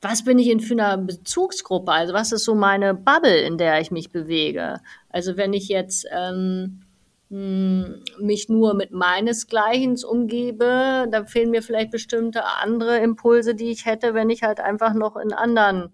[0.01, 1.91] was bin ich in für einer Bezugsgruppe?
[1.91, 4.79] Also was ist so meine Bubble, in der ich mich bewege?
[5.09, 6.81] Also wenn ich jetzt ähm,
[7.29, 13.85] hm, mich nur mit meinesgleichen umgebe, da fehlen mir vielleicht bestimmte andere Impulse, die ich
[13.85, 15.91] hätte, wenn ich halt einfach noch in anderen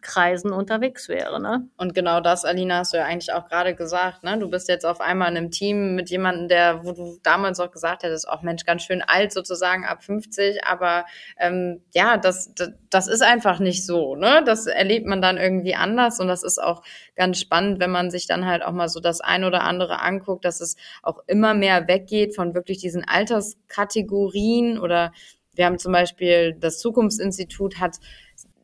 [0.00, 1.40] Kreisen unterwegs wäre.
[1.40, 1.68] Ne?
[1.76, 4.22] Und genau das, Alina, hast du ja eigentlich auch gerade gesagt.
[4.22, 4.38] Ne?
[4.38, 7.70] Du bist jetzt auf einmal in einem Team mit jemandem, der, wo du damals auch
[7.70, 10.64] gesagt hättest, auch Mensch, ganz schön alt sozusagen, ab 50.
[10.64, 11.04] Aber
[11.38, 14.16] ähm, ja, das, das, das ist einfach nicht so.
[14.16, 14.42] Ne?
[14.46, 16.20] Das erlebt man dann irgendwie anders.
[16.20, 16.82] Und das ist auch
[17.14, 20.44] ganz spannend, wenn man sich dann halt auch mal so das ein oder andere anguckt,
[20.44, 25.12] dass es auch immer mehr weggeht von wirklich diesen Alterskategorien oder
[25.54, 27.98] wir haben zum Beispiel das Zukunftsinstitut hat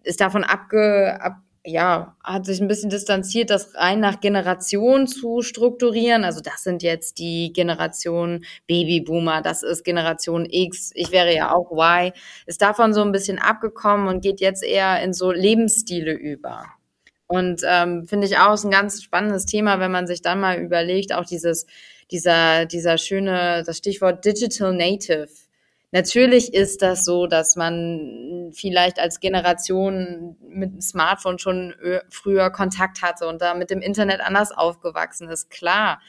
[0.08, 5.42] ist davon abge, ab, ja, hat sich ein bisschen distanziert, das rein nach Generation zu
[5.42, 6.24] strukturieren.
[6.24, 11.70] Also das sind jetzt die Generation Babyboomer, das ist Generation X, ich wäre ja auch
[11.70, 12.12] Y,
[12.46, 16.64] ist davon so ein bisschen abgekommen und geht jetzt eher in so Lebensstile über.
[17.26, 20.58] Und ähm, finde ich auch ist ein ganz spannendes Thema, wenn man sich dann mal
[20.58, 21.66] überlegt, auch dieses,
[22.10, 25.28] dieser, dieser schöne, das Stichwort Digital Native
[25.90, 31.74] Natürlich ist das so, dass man vielleicht als Generation mit dem Smartphone schon
[32.10, 36.00] früher Kontakt hatte und da mit dem Internet anders aufgewachsen ist, klar.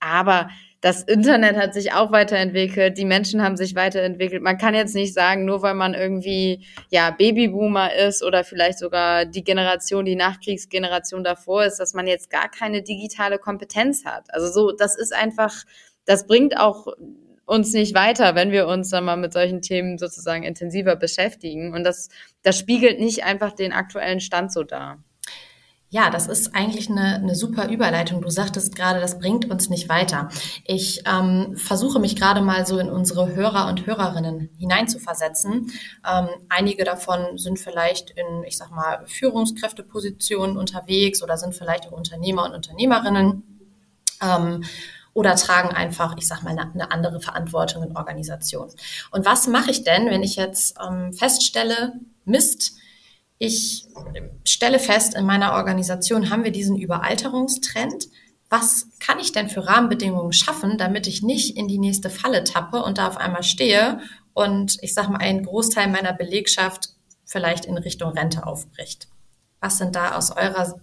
[0.00, 0.50] Aber
[0.82, 4.42] das Internet hat sich auch weiterentwickelt, die Menschen haben sich weiterentwickelt.
[4.42, 9.24] Man kann jetzt nicht sagen, nur weil man irgendwie ja Babyboomer ist oder vielleicht sogar
[9.24, 14.34] die Generation, die Nachkriegsgeneration davor ist, dass man jetzt gar keine digitale Kompetenz hat.
[14.34, 15.54] Also so, das ist einfach,
[16.04, 16.88] das bringt auch
[17.44, 21.74] uns nicht weiter, wenn wir uns dann mal mit solchen Themen sozusagen intensiver beschäftigen.
[21.74, 22.08] Und das,
[22.42, 24.98] das spiegelt nicht einfach den aktuellen Stand so dar.
[25.94, 28.22] Ja, das ist eigentlich eine, eine super Überleitung.
[28.22, 30.30] Du sagtest gerade, das bringt uns nicht weiter.
[30.64, 35.70] Ich ähm, versuche mich gerade mal so in unsere Hörer und Hörerinnen hineinzuversetzen.
[36.10, 41.92] Ähm, einige davon sind vielleicht in, ich sag mal, Führungskräftepositionen unterwegs oder sind vielleicht auch
[41.92, 43.42] Unternehmer und Unternehmerinnen.
[44.22, 44.64] Ähm,
[45.14, 48.72] oder tragen einfach, ich sag mal, eine, andere Verantwortung in Organisationen.
[49.10, 51.92] Und was mache ich denn, wenn ich jetzt ähm, feststelle,
[52.24, 52.74] Mist,
[53.38, 53.86] ich
[54.46, 58.08] stelle fest, in meiner Organisation haben wir diesen Überalterungstrend.
[58.48, 62.82] Was kann ich denn für Rahmenbedingungen schaffen, damit ich nicht in die nächste Falle tappe
[62.82, 63.98] und da auf einmal stehe
[64.32, 66.90] und ich sag mal, ein Großteil meiner Belegschaft
[67.24, 69.08] vielleicht in Richtung Rente aufbricht?
[69.60, 70.78] Was sind da aus eurer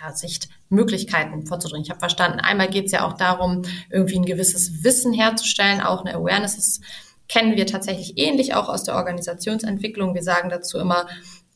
[0.00, 1.84] ja, Sicht Möglichkeiten vorzudringen.
[1.84, 6.04] Ich habe verstanden, einmal geht es ja auch darum, irgendwie ein gewisses Wissen herzustellen, auch
[6.04, 6.56] eine Awareness.
[6.56, 6.80] Das
[7.28, 10.14] kennen wir tatsächlich ähnlich auch aus der Organisationsentwicklung.
[10.14, 11.06] Wir sagen dazu immer,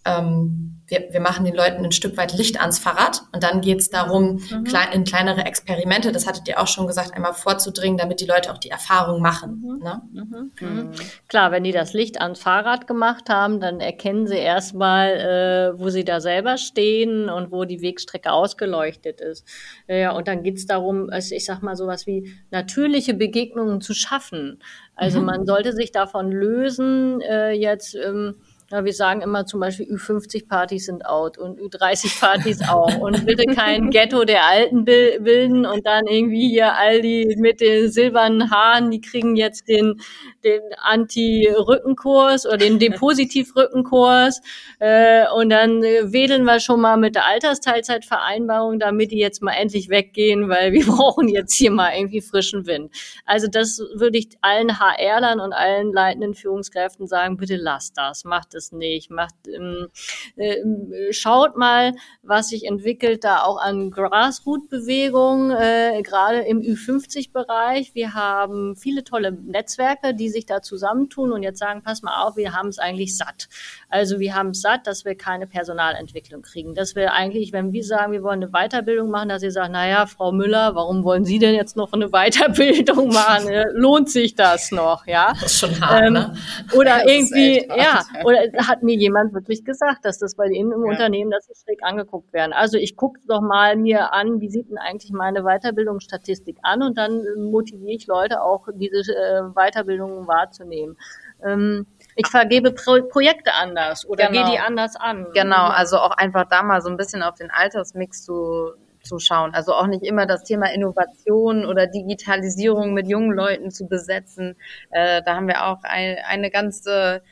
[0.05, 3.81] ähm, wir, wir machen den Leuten ein Stück weit Licht ans Fahrrad und dann geht
[3.81, 4.64] es darum, mhm.
[4.64, 8.53] klein, in kleinere Experimente, das hattet ihr auch schon gesagt, einmal vorzudringen, damit die Leute
[8.53, 9.62] auch die Erfahrung machen.
[9.62, 9.83] Mhm.
[9.83, 10.03] Ne?
[10.12, 10.53] Mhm.
[10.61, 10.90] mhm.
[11.29, 15.88] Klar, wenn die das Licht ans Fahrrad gemacht haben, dann erkennen sie erstmal, äh, wo
[15.88, 19.47] sie da selber stehen und wo die Wegstrecke ausgeleuchtet ist.
[19.88, 24.59] Ja, und dann geht es darum, ich sag mal sowas wie natürliche Begegnungen zu schaffen.
[24.97, 25.27] Also mhm.
[25.27, 28.37] man sollte sich davon lösen, äh, jetzt ähm,
[28.70, 32.96] ja, wir sagen immer zum Beispiel, Ü50-Partys sind out und Ü30-Partys auch.
[32.96, 37.90] Und bitte kein Ghetto der Alten bilden und dann irgendwie hier all die mit den
[37.90, 40.00] silbernen Haaren, die kriegen jetzt den,
[40.44, 44.40] den Anti-Rückenkurs oder den Depositiv-Rückenkurs.
[44.79, 49.90] Äh, und dann wedeln wir schon mal mit der Altersteilzeitvereinbarung, damit die jetzt mal endlich
[49.90, 52.90] weggehen, weil wir brauchen jetzt hier mal irgendwie frischen Wind.
[53.27, 58.54] Also das würde ich allen HR-Lern und allen leitenden Führungskräften sagen, bitte lasst das, macht
[58.55, 59.88] es es nicht, macht, ähm,
[60.37, 67.95] äh, schaut mal, was sich entwickelt da auch an Grassroot-Bewegung, äh, gerade im Ü50-Bereich.
[67.95, 72.37] Wir haben viele tolle Netzwerke, die sich da zusammentun und jetzt sagen, pass mal auf,
[72.37, 73.49] wir haben es eigentlich satt.
[73.88, 76.75] Also wir haben es satt, dass wir keine Personalentwicklung kriegen.
[76.75, 80.07] Dass wir eigentlich, wenn wir sagen, wir wollen eine Weiterbildung machen, dass sie sagen, naja,
[80.07, 83.51] Frau Müller, warum wollen Sie denn jetzt noch eine Weiterbildung machen?
[83.73, 85.07] Lohnt sich das noch?
[85.07, 85.33] Ja.
[85.35, 86.37] Das ist schon hart, ähm, ne?
[86.73, 90.90] Oder irgendwie, ja, oder hat mir jemand wirklich gesagt, dass das bei denen im ja.
[90.90, 92.52] Unternehmen, dass sie schräg angeguckt werden.
[92.52, 96.98] Also ich gucke doch mal mir an, wie sieht denn eigentlich meine Weiterbildungsstatistik an und
[96.98, 100.96] dann motiviere ich Leute auch, diese äh, Weiterbildungen wahrzunehmen.
[101.44, 104.44] Ähm, ich vergebe Pro Projekte anders oder genau.
[104.44, 105.26] gehe die anders an.
[105.35, 109.54] Genau, also auch einfach da mal so ein bisschen auf den Altersmix zu, zu schauen.
[109.54, 114.57] Also auch nicht immer das Thema Innovation oder Digitalisierung mit jungen Leuten zu besetzen.
[114.90, 117.22] Äh, da haben wir auch ein, eine ganze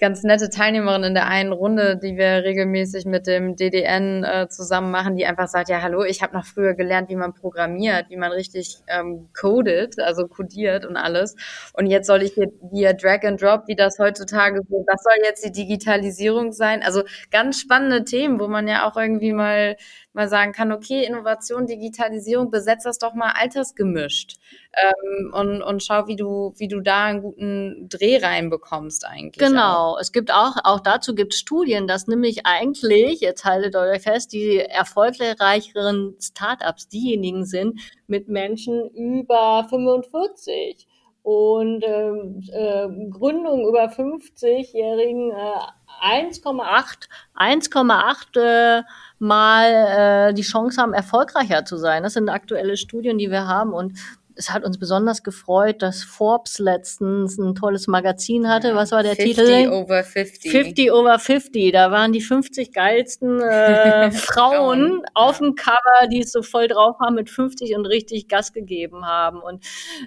[0.00, 4.90] ganz nette Teilnehmerin in der einen Runde, die wir regelmäßig mit dem DDN äh, zusammen
[4.90, 8.16] machen, die einfach sagt, ja hallo, ich habe noch früher gelernt, wie man programmiert, wie
[8.16, 11.36] man richtig ähm, codet, also codiert und alles.
[11.74, 15.24] Und jetzt soll ich hier via Drag and Drop, wie das heutzutage so, das soll
[15.24, 16.82] jetzt die Digitalisierung sein.
[16.82, 19.76] Also ganz spannende Themen, wo man ja auch irgendwie mal
[20.12, 24.38] mal sagen kann, okay, Innovation, Digitalisierung, besetzt das doch mal altersgemischt
[24.82, 29.38] ähm, und, und schau, wie du, wie du da einen guten Dreh reinbekommst eigentlich.
[29.38, 30.00] Genau, auch.
[30.00, 34.58] es gibt auch, auch dazu gibt Studien, dass nämlich eigentlich, jetzt haltet euch fest, die
[34.58, 40.88] erfolgreicheren Startups diejenigen sind mit Menschen über 45
[41.22, 45.70] und ähm, äh, Gründung über 50-Jährigen äh,
[46.02, 48.82] 1,8 1,8 äh,
[49.18, 52.02] mal äh, die Chance haben, erfolgreicher zu sein.
[52.02, 53.98] Das sind aktuelle Studien, die wir haben und
[54.40, 58.74] es hat uns besonders gefreut, dass Forbes letztens ein tolles Magazin hatte.
[58.74, 59.46] Was war der 50 Titel?
[59.46, 60.50] 50 over 50.
[60.50, 61.72] 50 over 50.
[61.72, 66.96] Da waren die 50 geilsten äh, Frauen auf dem Cover, die es so voll drauf
[67.00, 69.42] haben mit 50 und richtig Gas gegeben haben.
[69.42, 69.62] Und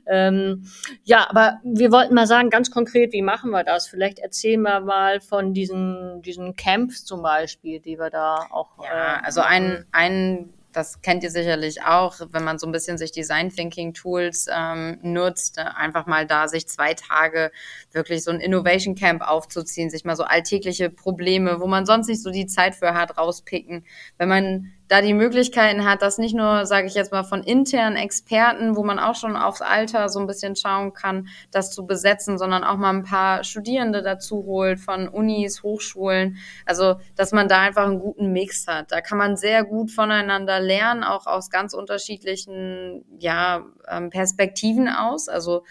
[0.07, 0.65] ähm,
[1.03, 3.87] ja, aber wir wollten mal sagen, ganz konkret, wie machen wir das?
[3.87, 8.83] Vielleicht erzählen wir mal von diesen, diesen Camps zum Beispiel, die wir da auch.
[8.83, 12.97] Ja, äh, also ein, ein das kennt ihr sicherlich auch, wenn man so ein bisschen
[12.97, 17.51] sich Design Thinking Tools ähm, nutzt, äh, einfach mal da sich zwei Tage
[17.91, 22.21] wirklich so ein Innovation Camp aufzuziehen, sich mal so alltägliche Probleme, wo man sonst nicht
[22.21, 23.85] so die Zeit für hat, rauspicken.
[24.17, 27.95] Wenn man da die Möglichkeiten hat, das nicht nur, sage ich jetzt mal, von internen
[27.95, 32.37] Experten, wo man auch schon aufs Alter so ein bisschen schauen kann, das zu besetzen,
[32.37, 36.37] sondern auch mal ein paar Studierende dazu holt von Unis, Hochschulen.
[36.65, 38.91] Also, dass man da einfach einen guten Mix hat.
[38.91, 45.29] Da kann man sehr gut voneinander lernen, auch aus ganz unterschiedlichen ja, ähm, Perspektiven aus.
[45.29, 45.63] Also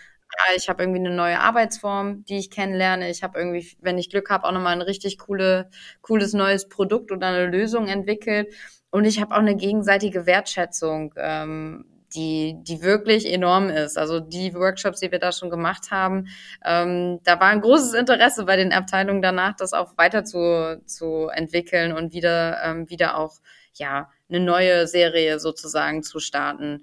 [0.56, 3.10] ich habe irgendwie eine neue Arbeitsform, die ich kennenlerne.
[3.10, 7.12] Ich habe irgendwie, wenn ich Glück habe, auch nochmal ein richtig coole, cooles neues Produkt
[7.12, 8.52] oder eine Lösung entwickelt.
[8.90, 13.96] Und ich habe auch eine gegenseitige Wertschätzung, ähm, die, die wirklich enorm ist.
[13.96, 16.26] Also die Workshops, die wir da schon gemacht haben,
[16.64, 21.28] ähm, da war ein großes Interesse bei den Abteilungen danach, das auch weiter zu, zu
[21.32, 23.38] entwickeln und wieder, ähm, wieder auch
[23.74, 26.82] ja eine neue Serie sozusagen zu starten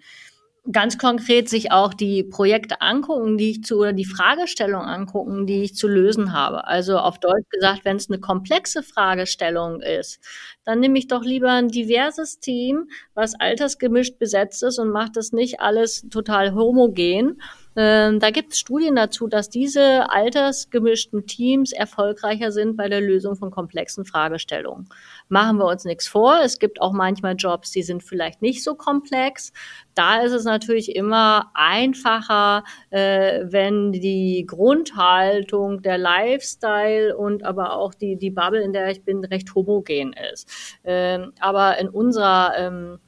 [0.72, 5.64] ganz konkret sich auch die Projekte angucken, die ich zu, oder die Fragestellung angucken, die
[5.64, 6.68] ich zu lösen habe.
[6.68, 10.20] Also auf Deutsch gesagt, wenn es eine komplexe Fragestellung ist,
[10.66, 15.32] dann nehme ich doch lieber ein diverses Team, was altersgemischt besetzt ist und macht das
[15.32, 17.42] nicht alles total homogen,
[17.76, 23.36] ähm, da gibt es Studien dazu, dass diese altersgemischten Teams erfolgreicher sind bei der Lösung
[23.36, 24.90] von komplexen Fragestellungen.
[25.28, 26.40] Machen wir uns nichts vor.
[26.44, 29.54] Es gibt auch manchmal Jobs, die sind vielleicht nicht so komplex.
[29.94, 37.94] Da ist es natürlich immer einfacher, äh, wenn die Grundhaltung, der Lifestyle und aber auch
[37.94, 40.50] die, die Bubble, in der ich bin, recht homogen ist.
[40.84, 43.00] Ähm, aber in unserer ähm,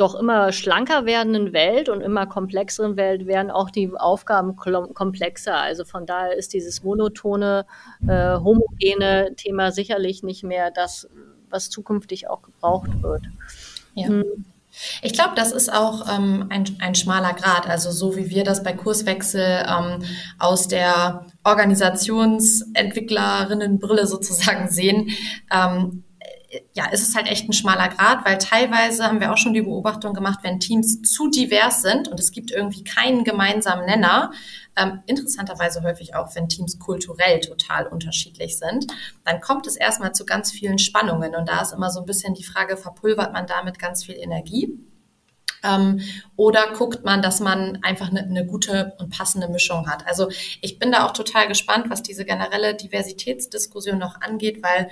[0.00, 5.56] doch immer schlanker werdenden Welt und immer komplexeren Welt werden auch die Aufgaben komplexer.
[5.56, 7.66] Also von daher ist dieses monotone,
[8.08, 11.06] äh, homogene Thema sicherlich nicht mehr das,
[11.50, 13.24] was zukünftig auch gebraucht wird.
[13.94, 14.08] Ja.
[14.08, 14.24] Hm.
[15.02, 17.68] Ich glaube, das ist auch ähm, ein, ein schmaler Grad.
[17.68, 20.04] Also so wie wir das bei Kurswechsel ähm,
[20.38, 25.10] aus der Organisationsentwicklerinnenbrille sozusagen sehen.
[25.52, 26.04] Ähm,
[26.72, 29.62] ja, ist es halt echt ein schmaler Grad, weil teilweise haben wir auch schon die
[29.62, 34.32] Beobachtung gemacht, wenn Teams zu divers sind und es gibt irgendwie keinen gemeinsamen Nenner,
[34.76, 38.86] ähm, interessanterweise häufig auch, wenn Teams kulturell total unterschiedlich sind,
[39.24, 42.34] dann kommt es erstmal zu ganz vielen Spannungen und da ist immer so ein bisschen
[42.34, 44.78] die Frage, verpulvert man damit ganz viel Energie?
[45.62, 46.00] Ähm,
[46.36, 50.06] oder guckt man, dass man einfach eine, eine gute und passende Mischung hat?
[50.06, 50.30] Also
[50.62, 54.88] ich bin da auch total gespannt, was diese generelle Diversitätsdiskussion noch angeht, weil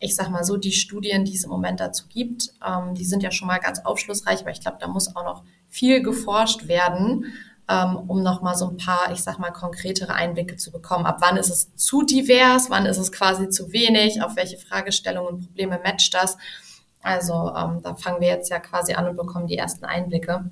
[0.00, 3.22] ich sag mal so, die Studien, die es im Moment dazu gibt, ähm, die sind
[3.22, 7.26] ja schon mal ganz aufschlussreich, aber ich glaube, da muss auch noch viel geforscht werden,
[7.68, 11.04] ähm, um noch mal so ein paar, ich sag mal, konkretere Einblicke zu bekommen.
[11.04, 15.34] Ab wann ist es zu divers, wann ist es quasi zu wenig, auf welche Fragestellungen
[15.34, 16.38] und Probleme matcht das?
[17.02, 20.50] Also ähm, da fangen wir jetzt ja quasi an und bekommen die ersten Einblicke.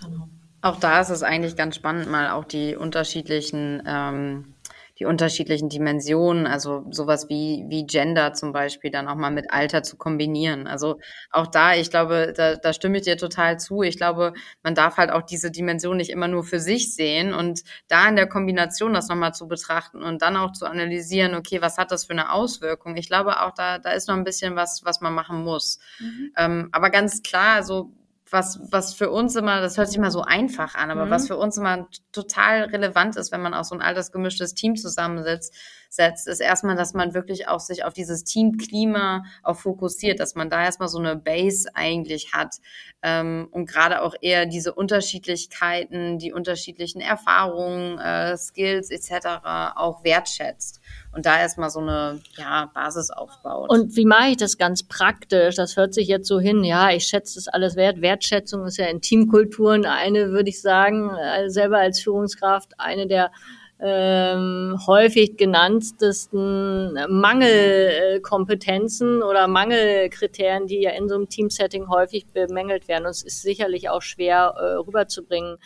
[0.00, 0.28] Genau.
[0.62, 4.54] Auch da ist es eigentlich ganz spannend, mal auch die unterschiedlichen ähm,
[5.00, 9.82] die unterschiedlichen Dimensionen, also sowas wie, wie Gender zum Beispiel, dann auch mal mit Alter
[9.82, 10.66] zu kombinieren.
[10.66, 10.98] Also
[11.30, 13.82] auch da, ich glaube, da, da stimme ich dir total zu.
[13.82, 17.62] Ich glaube, man darf halt auch diese Dimension nicht immer nur für sich sehen und
[17.88, 21.78] da in der Kombination das nochmal zu betrachten und dann auch zu analysieren, okay, was
[21.78, 22.96] hat das für eine Auswirkung?
[22.96, 25.78] Ich glaube auch, da, da ist noch ein bisschen was, was man machen muss.
[25.98, 26.32] Mhm.
[26.36, 27.90] Ähm, aber ganz klar, also
[28.30, 31.10] was, was für uns immer, das hört sich mal so einfach an, aber mhm.
[31.10, 34.76] was für uns immer total relevant ist, wenn man auch so ein altes gemischtes Team
[34.76, 35.54] zusammensetzt,
[35.88, 40.48] setzt, ist erstmal, dass man wirklich auch sich auf dieses Teamklima auch fokussiert, dass man
[40.48, 42.56] da erstmal so eine Base eigentlich hat
[43.02, 49.74] ähm, und gerade auch eher diese Unterschiedlichkeiten, die unterschiedlichen Erfahrungen, äh, Skills etc.
[49.74, 50.80] auch wertschätzt
[51.12, 53.68] und da erstmal so eine ja, Basis aufbaut.
[53.68, 55.56] Und wie mache ich das ganz praktisch?
[55.56, 58.00] Das hört sich jetzt so hin, ja, ich schätze das alles wert.
[58.00, 63.32] Wertschätzung ist ja in Teamkulturen eine, würde ich sagen, äh, selber als Führungskraft eine der
[63.82, 73.06] ähm, häufig genanntesten Mangelkompetenzen oder Mangelkriterien, die ja in so einem Teamsetting häufig bemängelt werden.
[73.06, 75.56] Und es ist sicherlich auch schwer äh, rüberzubringen.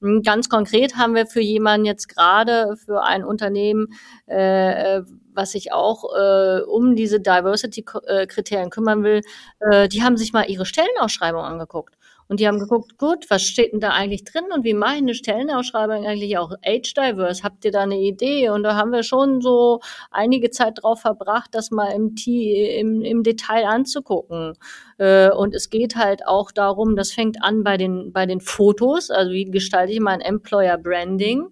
[0.00, 3.88] Hm, ganz konkret haben wir für jemanden jetzt gerade für ein Unternehmen,
[4.26, 5.02] äh,
[5.34, 9.20] was sich auch äh, um diese Diversity-Kriterien kümmern will,
[9.60, 11.97] äh, die haben sich mal ihre Stellenausschreibung angeguckt.
[12.28, 15.02] Und die haben geguckt, gut, was steht denn da eigentlich drin und wie mache ich
[15.02, 17.42] eine Stellenausschreibung eigentlich auch age-diverse?
[17.42, 18.50] Habt ihr da eine Idee?
[18.50, 23.22] Und da haben wir schon so einige Zeit drauf verbracht, das mal im, im, im
[23.22, 24.52] Detail anzugucken.
[24.98, 29.10] Äh, und es geht halt auch darum, das fängt an bei den, bei den Fotos,
[29.10, 31.48] also wie gestalte ich mein Employer Branding.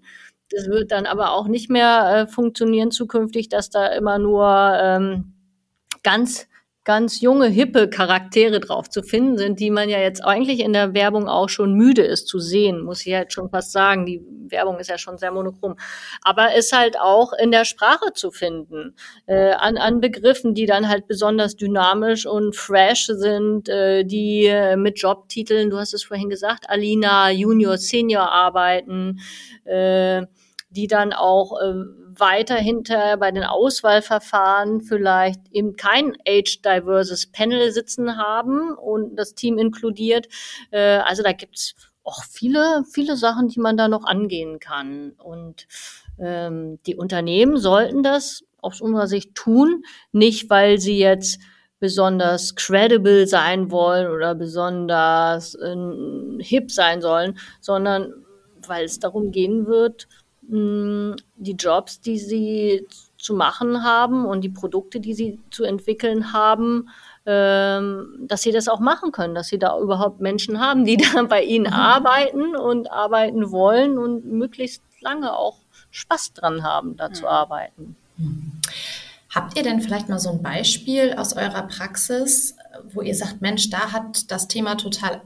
[0.50, 4.46] Das wird dann aber auch nicht mehr äh, funktionieren zukünftig, dass da immer nur
[4.80, 5.32] ähm,
[6.02, 6.48] ganz
[6.86, 10.94] ganz junge, hippe Charaktere drauf zu finden sind, die man ja jetzt eigentlich in der
[10.94, 14.06] Werbung auch schon müde ist zu sehen, muss ich jetzt schon fast sagen.
[14.06, 15.74] Die Werbung ist ja schon sehr monochrom.
[16.22, 18.94] Aber ist halt auch in der Sprache zu finden,
[19.26, 24.76] äh, an, an Begriffen, die dann halt besonders dynamisch und fresh sind, äh, die äh,
[24.76, 29.18] mit Jobtiteln, du hast es vorhin gesagt, Alina, Junior, Senior arbeiten,
[29.64, 30.22] äh,
[30.70, 38.16] die dann auch äh, weiter hinter bei den Auswahlverfahren vielleicht eben kein age-diverses Panel sitzen
[38.16, 40.28] haben und das Team inkludiert.
[40.70, 45.12] Äh, also da gibt's auch viele, viele Sachen, die man da noch angehen kann.
[45.18, 45.66] Und
[46.18, 51.40] ähm, die Unternehmen sollten das aus unserer Sicht tun, nicht weil sie jetzt
[51.78, 55.76] besonders credible sein wollen oder besonders äh,
[56.40, 58.12] hip sein sollen, sondern
[58.66, 60.08] weil es darum gehen wird,
[60.48, 62.86] die Jobs, die sie
[63.18, 66.88] zu machen haben und die Produkte, die sie zu entwickeln haben,
[67.24, 71.22] ähm, dass sie das auch machen können, dass sie da überhaupt Menschen haben, die da
[71.24, 71.72] bei ihnen mhm.
[71.72, 75.58] arbeiten und arbeiten wollen und möglichst lange auch
[75.90, 77.14] Spaß dran haben, da mhm.
[77.14, 77.96] zu arbeiten.
[78.16, 78.52] Mhm.
[79.34, 82.56] Habt ihr denn vielleicht mal so ein Beispiel aus eurer Praxis,
[82.92, 85.20] wo ihr sagt, Mensch, da hat das Thema total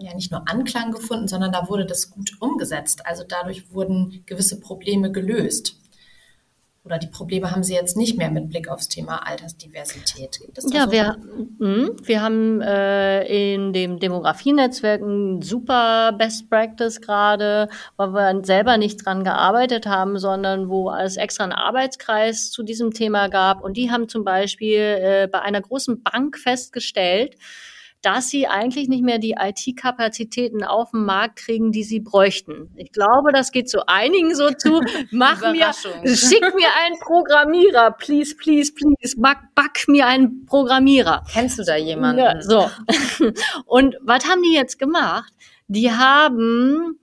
[0.00, 3.06] ja nicht nur Anklang gefunden, sondern da wurde das gut umgesetzt.
[3.06, 5.76] Also dadurch wurden gewisse Probleme gelöst.
[6.86, 10.38] Oder die Probleme haben Sie jetzt nicht mehr mit Blick aufs Thema Altersdiversität.
[10.72, 10.92] ja, so?
[10.92, 11.16] wir,
[11.58, 18.78] mh, wir haben äh, in dem Demografienetzwerk ein super Best Practice gerade, weil wir selber
[18.78, 23.64] nicht dran gearbeitet haben, sondern wo es extra einen Arbeitskreis zu diesem Thema gab.
[23.64, 27.34] Und die haben zum Beispiel äh, bei einer großen Bank festgestellt,
[28.06, 32.70] dass sie eigentlich nicht mehr die IT-Kapazitäten auf den Markt kriegen, die sie bräuchten.
[32.76, 34.80] Ich glaube, das geht zu einigen so zu.
[35.10, 35.72] Mach mir,
[36.04, 41.24] schick mir einen Programmierer, please, please, please, back, back mir einen Programmierer.
[41.32, 42.22] Kennst du da jemanden?
[42.22, 42.70] Ja, so.
[43.66, 45.32] Und was haben die jetzt gemacht?
[45.66, 47.00] Die haben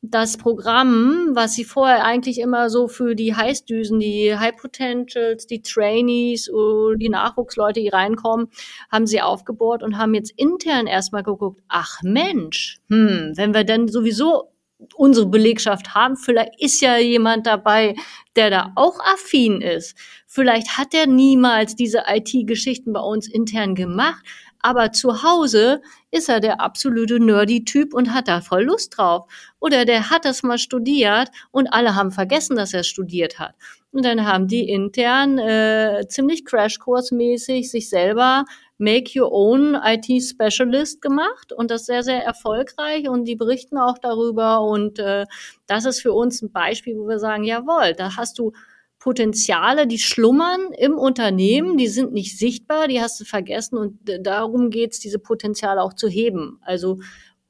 [0.00, 5.60] das Programm, was sie vorher eigentlich immer so für die Heißdüsen, die High Potentials, die
[5.60, 6.50] Trainees,
[6.96, 8.48] die Nachwuchsleute, die reinkommen,
[8.92, 13.88] haben sie aufgebohrt und haben jetzt intern erstmal geguckt, ach Mensch, hm, wenn wir denn
[13.88, 14.52] sowieso
[14.94, 17.96] unsere Belegschaft haben, vielleicht ist ja jemand dabei,
[18.36, 19.96] der da auch affin ist.
[20.26, 24.24] Vielleicht hat er niemals diese IT-Geschichten bei uns intern gemacht,
[24.60, 25.80] aber zu Hause
[26.10, 29.26] ist er der absolute Nerdy-Typ und hat da voll Lust drauf.
[29.60, 33.54] Oder der hat das mal studiert und alle haben vergessen, dass er studiert hat.
[33.92, 38.44] Und dann haben die intern äh, ziemlich Crashkurs-mäßig sich selber
[38.78, 43.98] Make Your Own IT Specialist gemacht und das sehr, sehr erfolgreich und die berichten auch
[43.98, 45.26] darüber und äh,
[45.66, 48.52] das ist für uns ein Beispiel, wo wir sagen, jawohl, da hast du
[48.98, 54.70] Potenziale, die schlummern im Unternehmen, die sind nicht sichtbar, die hast du vergessen und darum
[54.70, 56.58] geht's, diese Potenziale auch zu heben.
[56.62, 56.98] Also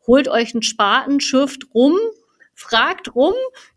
[0.07, 1.97] holt euch einen Spaten, schürft rum,
[2.55, 3.35] fragt rum,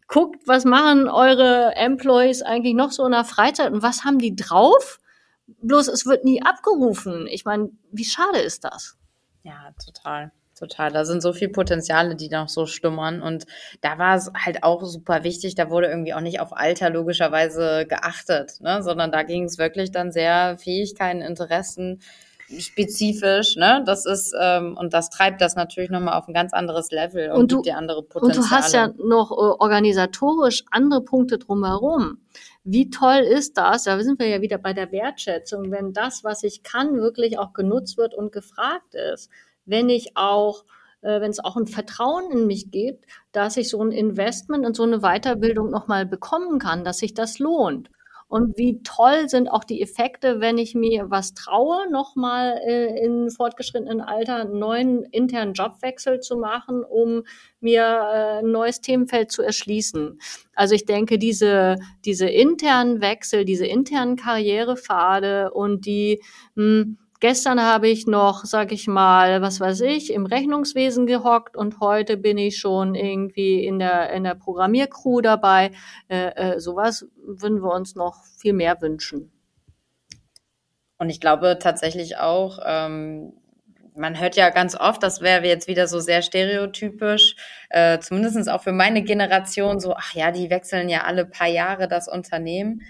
[0.08, 4.36] guckt, was machen eure Employees eigentlich noch so in der Freizeit und was haben die
[4.36, 5.00] drauf?
[5.62, 7.28] Bloß es wird nie abgerufen.
[7.28, 8.98] Ich meine, wie schade ist das?
[9.44, 10.32] Ja, total
[10.62, 10.92] total.
[10.92, 13.22] Da sind so viele Potenziale, die noch so stummern.
[13.22, 13.46] Und
[13.82, 15.56] da war es halt auch super wichtig.
[15.56, 18.82] Da wurde irgendwie auch nicht auf Alter logischerweise geachtet, ne?
[18.84, 22.00] sondern da ging es wirklich dann sehr Fähigkeiten, Interessen,
[22.60, 23.82] spezifisch, ne?
[23.86, 27.40] Das ist, ähm, und das treibt das natürlich nochmal auf ein ganz anderes Level und,
[27.40, 28.42] Und du- gibt dir andere Potenziale.
[28.42, 32.18] Und du hast ja noch äh, organisatorisch andere Punkte drumherum.
[32.64, 33.86] Wie toll ist das?
[33.86, 37.54] Da sind wir ja wieder bei der Wertschätzung, wenn das, was ich kann, wirklich auch
[37.54, 39.30] genutzt wird und gefragt ist.
[39.66, 40.66] Wenn ich auch,
[41.02, 44.76] äh, wenn es auch ein Vertrauen in mich gibt, dass ich so ein Investment und
[44.76, 47.90] so eine Weiterbildung nochmal bekommen kann, dass sich das lohnt.
[48.32, 53.30] Und wie toll sind auch die Effekte, wenn ich mir was traue, nochmal äh, in
[53.30, 57.24] fortgeschrittenen Alter einen neuen internen Jobwechsel zu machen, um
[57.60, 60.18] mir äh, ein neues Themenfeld zu erschließen.
[60.56, 66.22] Also ich denke, diese, diese internen Wechsel, diese internen Karrierepfade und die,
[66.56, 66.86] mh,
[67.22, 72.18] gestern habe ich noch, sag ich mal, was weiß ich, im Rechnungswesen gehockt und heute
[72.18, 75.72] bin ich schon irgendwie in der, in der Programmiercrew dabei.
[76.10, 79.32] Äh, äh, sowas würden wir uns noch viel mehr wünschen.
[80.98, 83.34] Und ich glaube tatsächlich auch, ähm,
[83.96, 87.36] man hört ja ganz oft, das wäre jetzt wieder so sehr stereotypisch,
[87.70, 91.88] äh, zumindest auch für meine Generation, so, ach ja, die wechseln ja alle paar Jahre
[91.88, 92.82] das Unternehmen.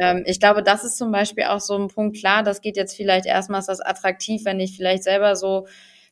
[0.00, 2.94] Ähm, ich glaube, das ist zum Beispiel auch so ein Punkt, klar, das geht jetzt
[2.96, 5.66] vielleicht erstmal, ist das attraktiv, wenn ich vielleicht selber so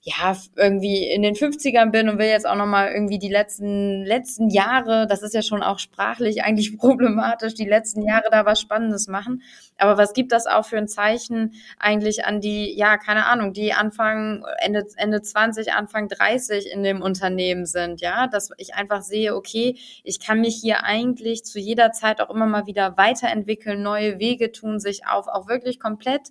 [0.09, 4.49] ja, irgendwie in den 50ern bin und will jetzt auch nochmal irgendwie die letzten, letzten
[4.51, 9.09] Jahre, das ist ja schon auch sprachlich eigentlich problematisch, die letzten Jahre da was Spannendes
[9.09, 9.43] machen.
[9.79, 13.73] Aber was gibt das auch für ein Zeichen eigentlich an die, ja, keine Ahnung, die
[13.73, 19.35] Anfang, Ende, Ende 20, Anfang 30 in dem Unternehmen sind, ja, dass ich einfach sehe,
[19.35, 24.21] okay, ich kann mich hier eigentlich zu jeder Zeit auch immer mal wieder weiterentwickeln, neue
[24.21, 26.29] Wege tun sich auf, auch wirklich komplett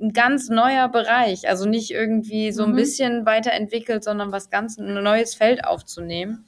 [0.00, 2.76] ein ganz neuer Bereich, also nicht irgendwie so ein Mhm.
[2.76, 6.44] bisschen weiterentwickelt, sondern was ganz ein neues Feld aufzunehmen.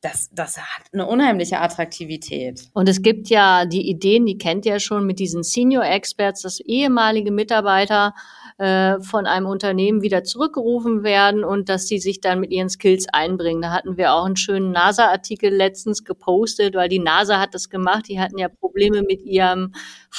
[0.00, 2.68] Das, das hat eine unheimliche Attraktivität.
[2.74, 6.60] Und es gibt ja die Ideen, die kennt ihr schon mit diesen Senior Experts, dass
[6.60, 8.12] ehemalige Mitarbeiter
[8.58, 13.06] äh, von einem Unternehmen wieder zurückgerufen werden und dass sie sich dann mit ihren Skills
[13.12, 13.62] einbringen.
[13.62, 18.04] Da hatten wir auch einen schönen NASA-Artikel letztens gepostet, weil die NASA hat das gemacht.
[18.08, 19.72] Die hatten ja Probleme mit ihrem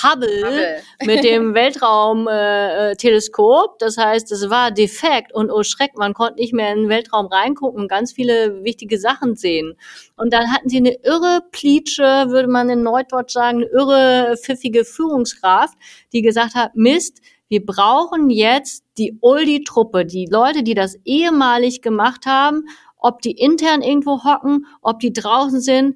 [0.03, 0.81] Hubble, Hubble.
[1.05, 2.91] mit dem Weltraumteleskop.
[2.91, 3.79] Äh, Teleskop.
[3.79, 7.27] das heißt, es war defekt und oh Schreck, man konnte nicht mehr in den Weltraum
[7.27, 9.75] reingucken und ganz viele wichtige Sachen sehen.
[10.17, 14.83] Und dann hatten sie eine irre Plitsche, würde man in Neudeutsch sagen, eine irre pfiffige
[14.83, 15.77] Führungskraft,
[16.11, 22.25] die gesagt hat, Mist, wir brauchen jetzt die Uldi-Truppe, die Leute, die das ehemalig gemacht
[22.25, 22.65] haben,
[22.97, 25.95] ob die intern irgendwo hocken, ob die draußen sind,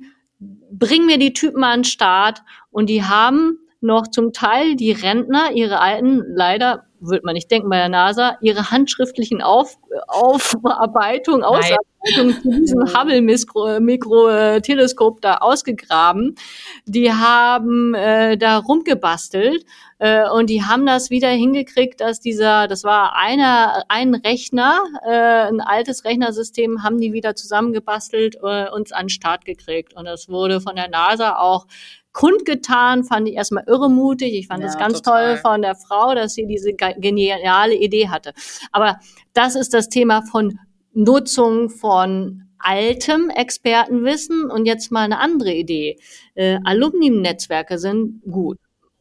[0.71, 2.43] bringen wir die Typen an den Start.
[2.71, 7.69] Und die haben noch zum Teil die Rentner, ihre alten, leider, würde man nicht denken
[7.69, 9.77] bei der NASA, ihre handschriftlichen Auf,
[10.07, 16.35] Aufarbeitung, Ausarbeitung zu diesem Hubble-Mikro-Teleskop da ausgegraben.
[16.85, 19.63] Die haben äh, da rumgebastelt
[19.99, 25.47] äh, und die haben das wieder hingekriegt, dass dieser, das war einer, ein Rechner, äh,
[25.49, 29.93] ein altes Rechnersystem, haben die wieder zusammengebastelt äh, und an den Start gekriegt.
[29.95, 31.67] Und das wurde von der NASA auch
[32.11, 34.33] kundgetan, fand ich erstmal irremutig.
[34.33, 35.35] Ich fand Ja, das ganz total.
[35.35, 38.33] toll von der Frau, dass sie diese ge- geniale Idee hatte.
[38.71, 38.99] Aber
[39.33, 40.57] das ist das Thema von
[40.93, 45.97] Nutzung von altem Expertenwissen und jetzt mal eine andere Idee.
[46.35, 48.57] Äh, Alumni-Netzwerke sind gut.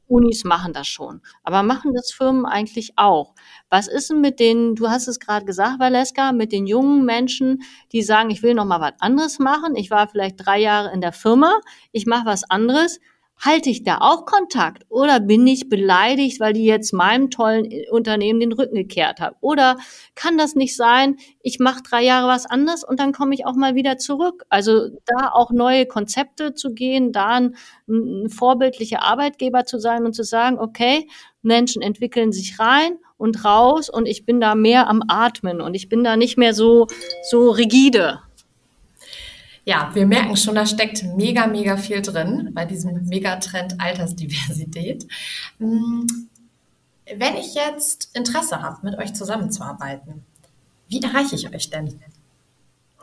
[0.08, 1.20] Unis machen das schon.
[1.42, 3.34] Aber machen das Firmen eigentlich auch?
[3.70, 7.62] Was ist denn mit den, du hast es gerade gesagt, Valeska, mit den jungen Menschen,
[7.92, 9.76] die sagen, ich will noch mal was anderes machen.
[9.76, 11.60] Ich war vielleicht drei Jahre in der Firma,
[11.92, 12.98] ich mache was anderes.
[13.40, 18.40] Halte ich da auch Kontakt oder bin ich beleidigt, weil die jetzt meinem tollen Unternehmen
[18.40, 19.36] den Rücken gekehrt haben?
[19.40, 19.76] Oder
[20.14, 23.54] kann das nicht sein, ich mache drei Jahre was anderes und dann komme ich auch
[23.54, 24.44] mal wieder zurück?
[24.48, 27.56] Also da auch neue Konzepte zu gehen, da ein,
[27.88, 31.08] ein vorbildlicher Arbeitgeber zu sein und zu sagen, okay,
[31.42, 35.88] Menschen entwickeln sich rein und raus und ich bin da mehr am Atmen und ich
[35.88, 36.88] bin da nicht mehr so,
[37.22, 38.20] so rigide.
[39.68, 45.06] Ja, wir merken schon, da steckt mega, mega viel drin bei diesem Megatrend Altersdiversität.
[45.58, 46.06] Hm,
[47.14, 50.24] Wenn ich jetzt Interesse habe, mit euch zusammenzuarbeiten,
[50.88, 52.00] wie erreiche ich euch denn?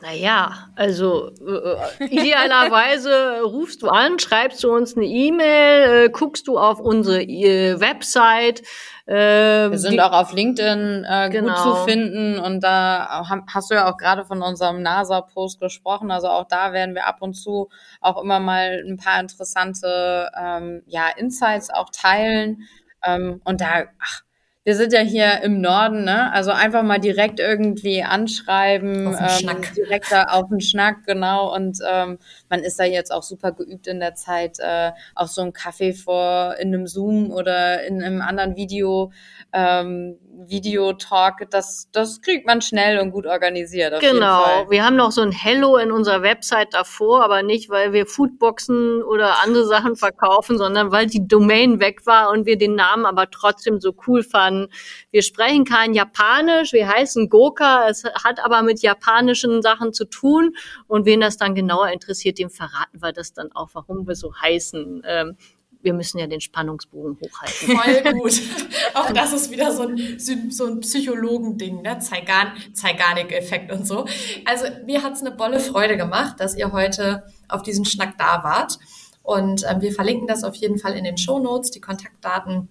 [0.06, 6.60] Naja, also äh, idealerweise rufst du an, schreibst du uns eine E-Mail, äh, guckst du
[6.60, 8.62] auf unsere äh, Website.
[9.08, 11.48] Äh, Wir sind die- auch auf LinkedIn äh, Genau.
[11.54, 16.12] gut zu finden und da haben- hast du ja auch gerade von unserem NASA-Post gesprochen.
[16.12, 20.84] Also auch da werden wir ab und zu auch immer mal ein paar interessante ähm,
[20.86, 22.60] ja, Insights auch teilen.
[23.04, 24.22] Ähm, und da, ach,
[24.66, 26.34] wir sind ja hier im Norden, ne?
[26.34, 29.74] Also einfach mal direkt irgendwie anschreiben, Auf den ähm, Schnack.
[29.76, 31.54] direkt da auf den Schnack, genau.
[31.54, 32.18] Und ähm,
[32.50, 35.94] man ist da jetzt auch super geübt in der Zeit, äh, auf so einen Kaffee
[35.94, 39.12] vor in einem Zoom oder in einem anderen Video
[39.54, 44.00] ähm, Videotalk, das, das kriegt man schnell und gut organisiert.
[44.00, 44.70] genau.
[44.70, 49.04] Wir haben noch so ein Hello in unserer Website davor, aber nicht, weil wir Foodboxen
[49.04, 53.30] oder andere Sachen verkaufen, sondern weil die Domain weg war und wir den Namen aber
[53.30, 54.72] trotzdem so cool fanden.
[55.12, 60.56] Wir sprechen kein Japanisch, wir heißen Goka, es hat aber mit japanischen Sachen zu tun
[60.88, 64.34] und wen das dann genauer interessiert, dem verraten wir das dann auch, warum wir so
[64.36, 65.04] heißen.
[65.06, 65.38] Ähm,
[65.86, 67.78] wir müssen ja den Spannungsbogen hochhalten.
[67.78, 68.42] Voll gut.
[68.96, 70.20] Auch das ist wieder so ein,
[70.50, 72.00] so ein Psychologending, ne?
[72.00, 74.06] Zeigarnik-Effekt und so.
[74.46, 78.44] Also mir hat es eine bolle Freude gemacht, dass ihr heute auf diesen Schnack da
[78.44, 78.80] wart.
[79.22, 82.68] Und ähm, wir verlinken das auf jeden Fall in den Show Notes, die Kontaktdaten.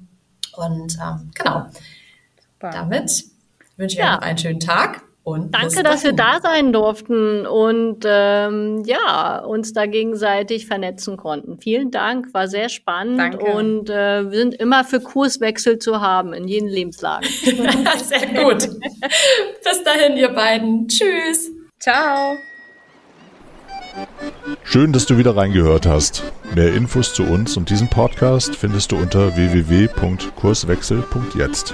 [0.56, 1.66] Und ähm, genau.
[2.52, 2.70] Super.
[2.70, 3.24] Damit
[3.76, 4.06] wünsche ich ja.
[4.06, 5.02] euch noch einen schönen Tag.
[5.24, 11.58] Und Danke, dass wir da sein durften und ähm, ja, uns da gegenseitig vernetzen konnten.
[11.58, 13.42] Vielen Dank, war sehr spannend Danke.
[13.42, 17.26] und äh, wir sind immer für Kurswechsel zu haben in jeden Lebenslagen.
[17.30, 18.68] sehr gut.
[19.64, 20.88] Bis dahin, ihr beiden.
[20.88, 21.50] Tschüss.
[21.80, 22.36] Ciao.
[24.62, 26.22] Schön, dass du wieder reingehört hast.
[26.54, 31.72] Mehr Infos zu uns und diesem Podcast findest du unter www.kurswechsel.jetzt.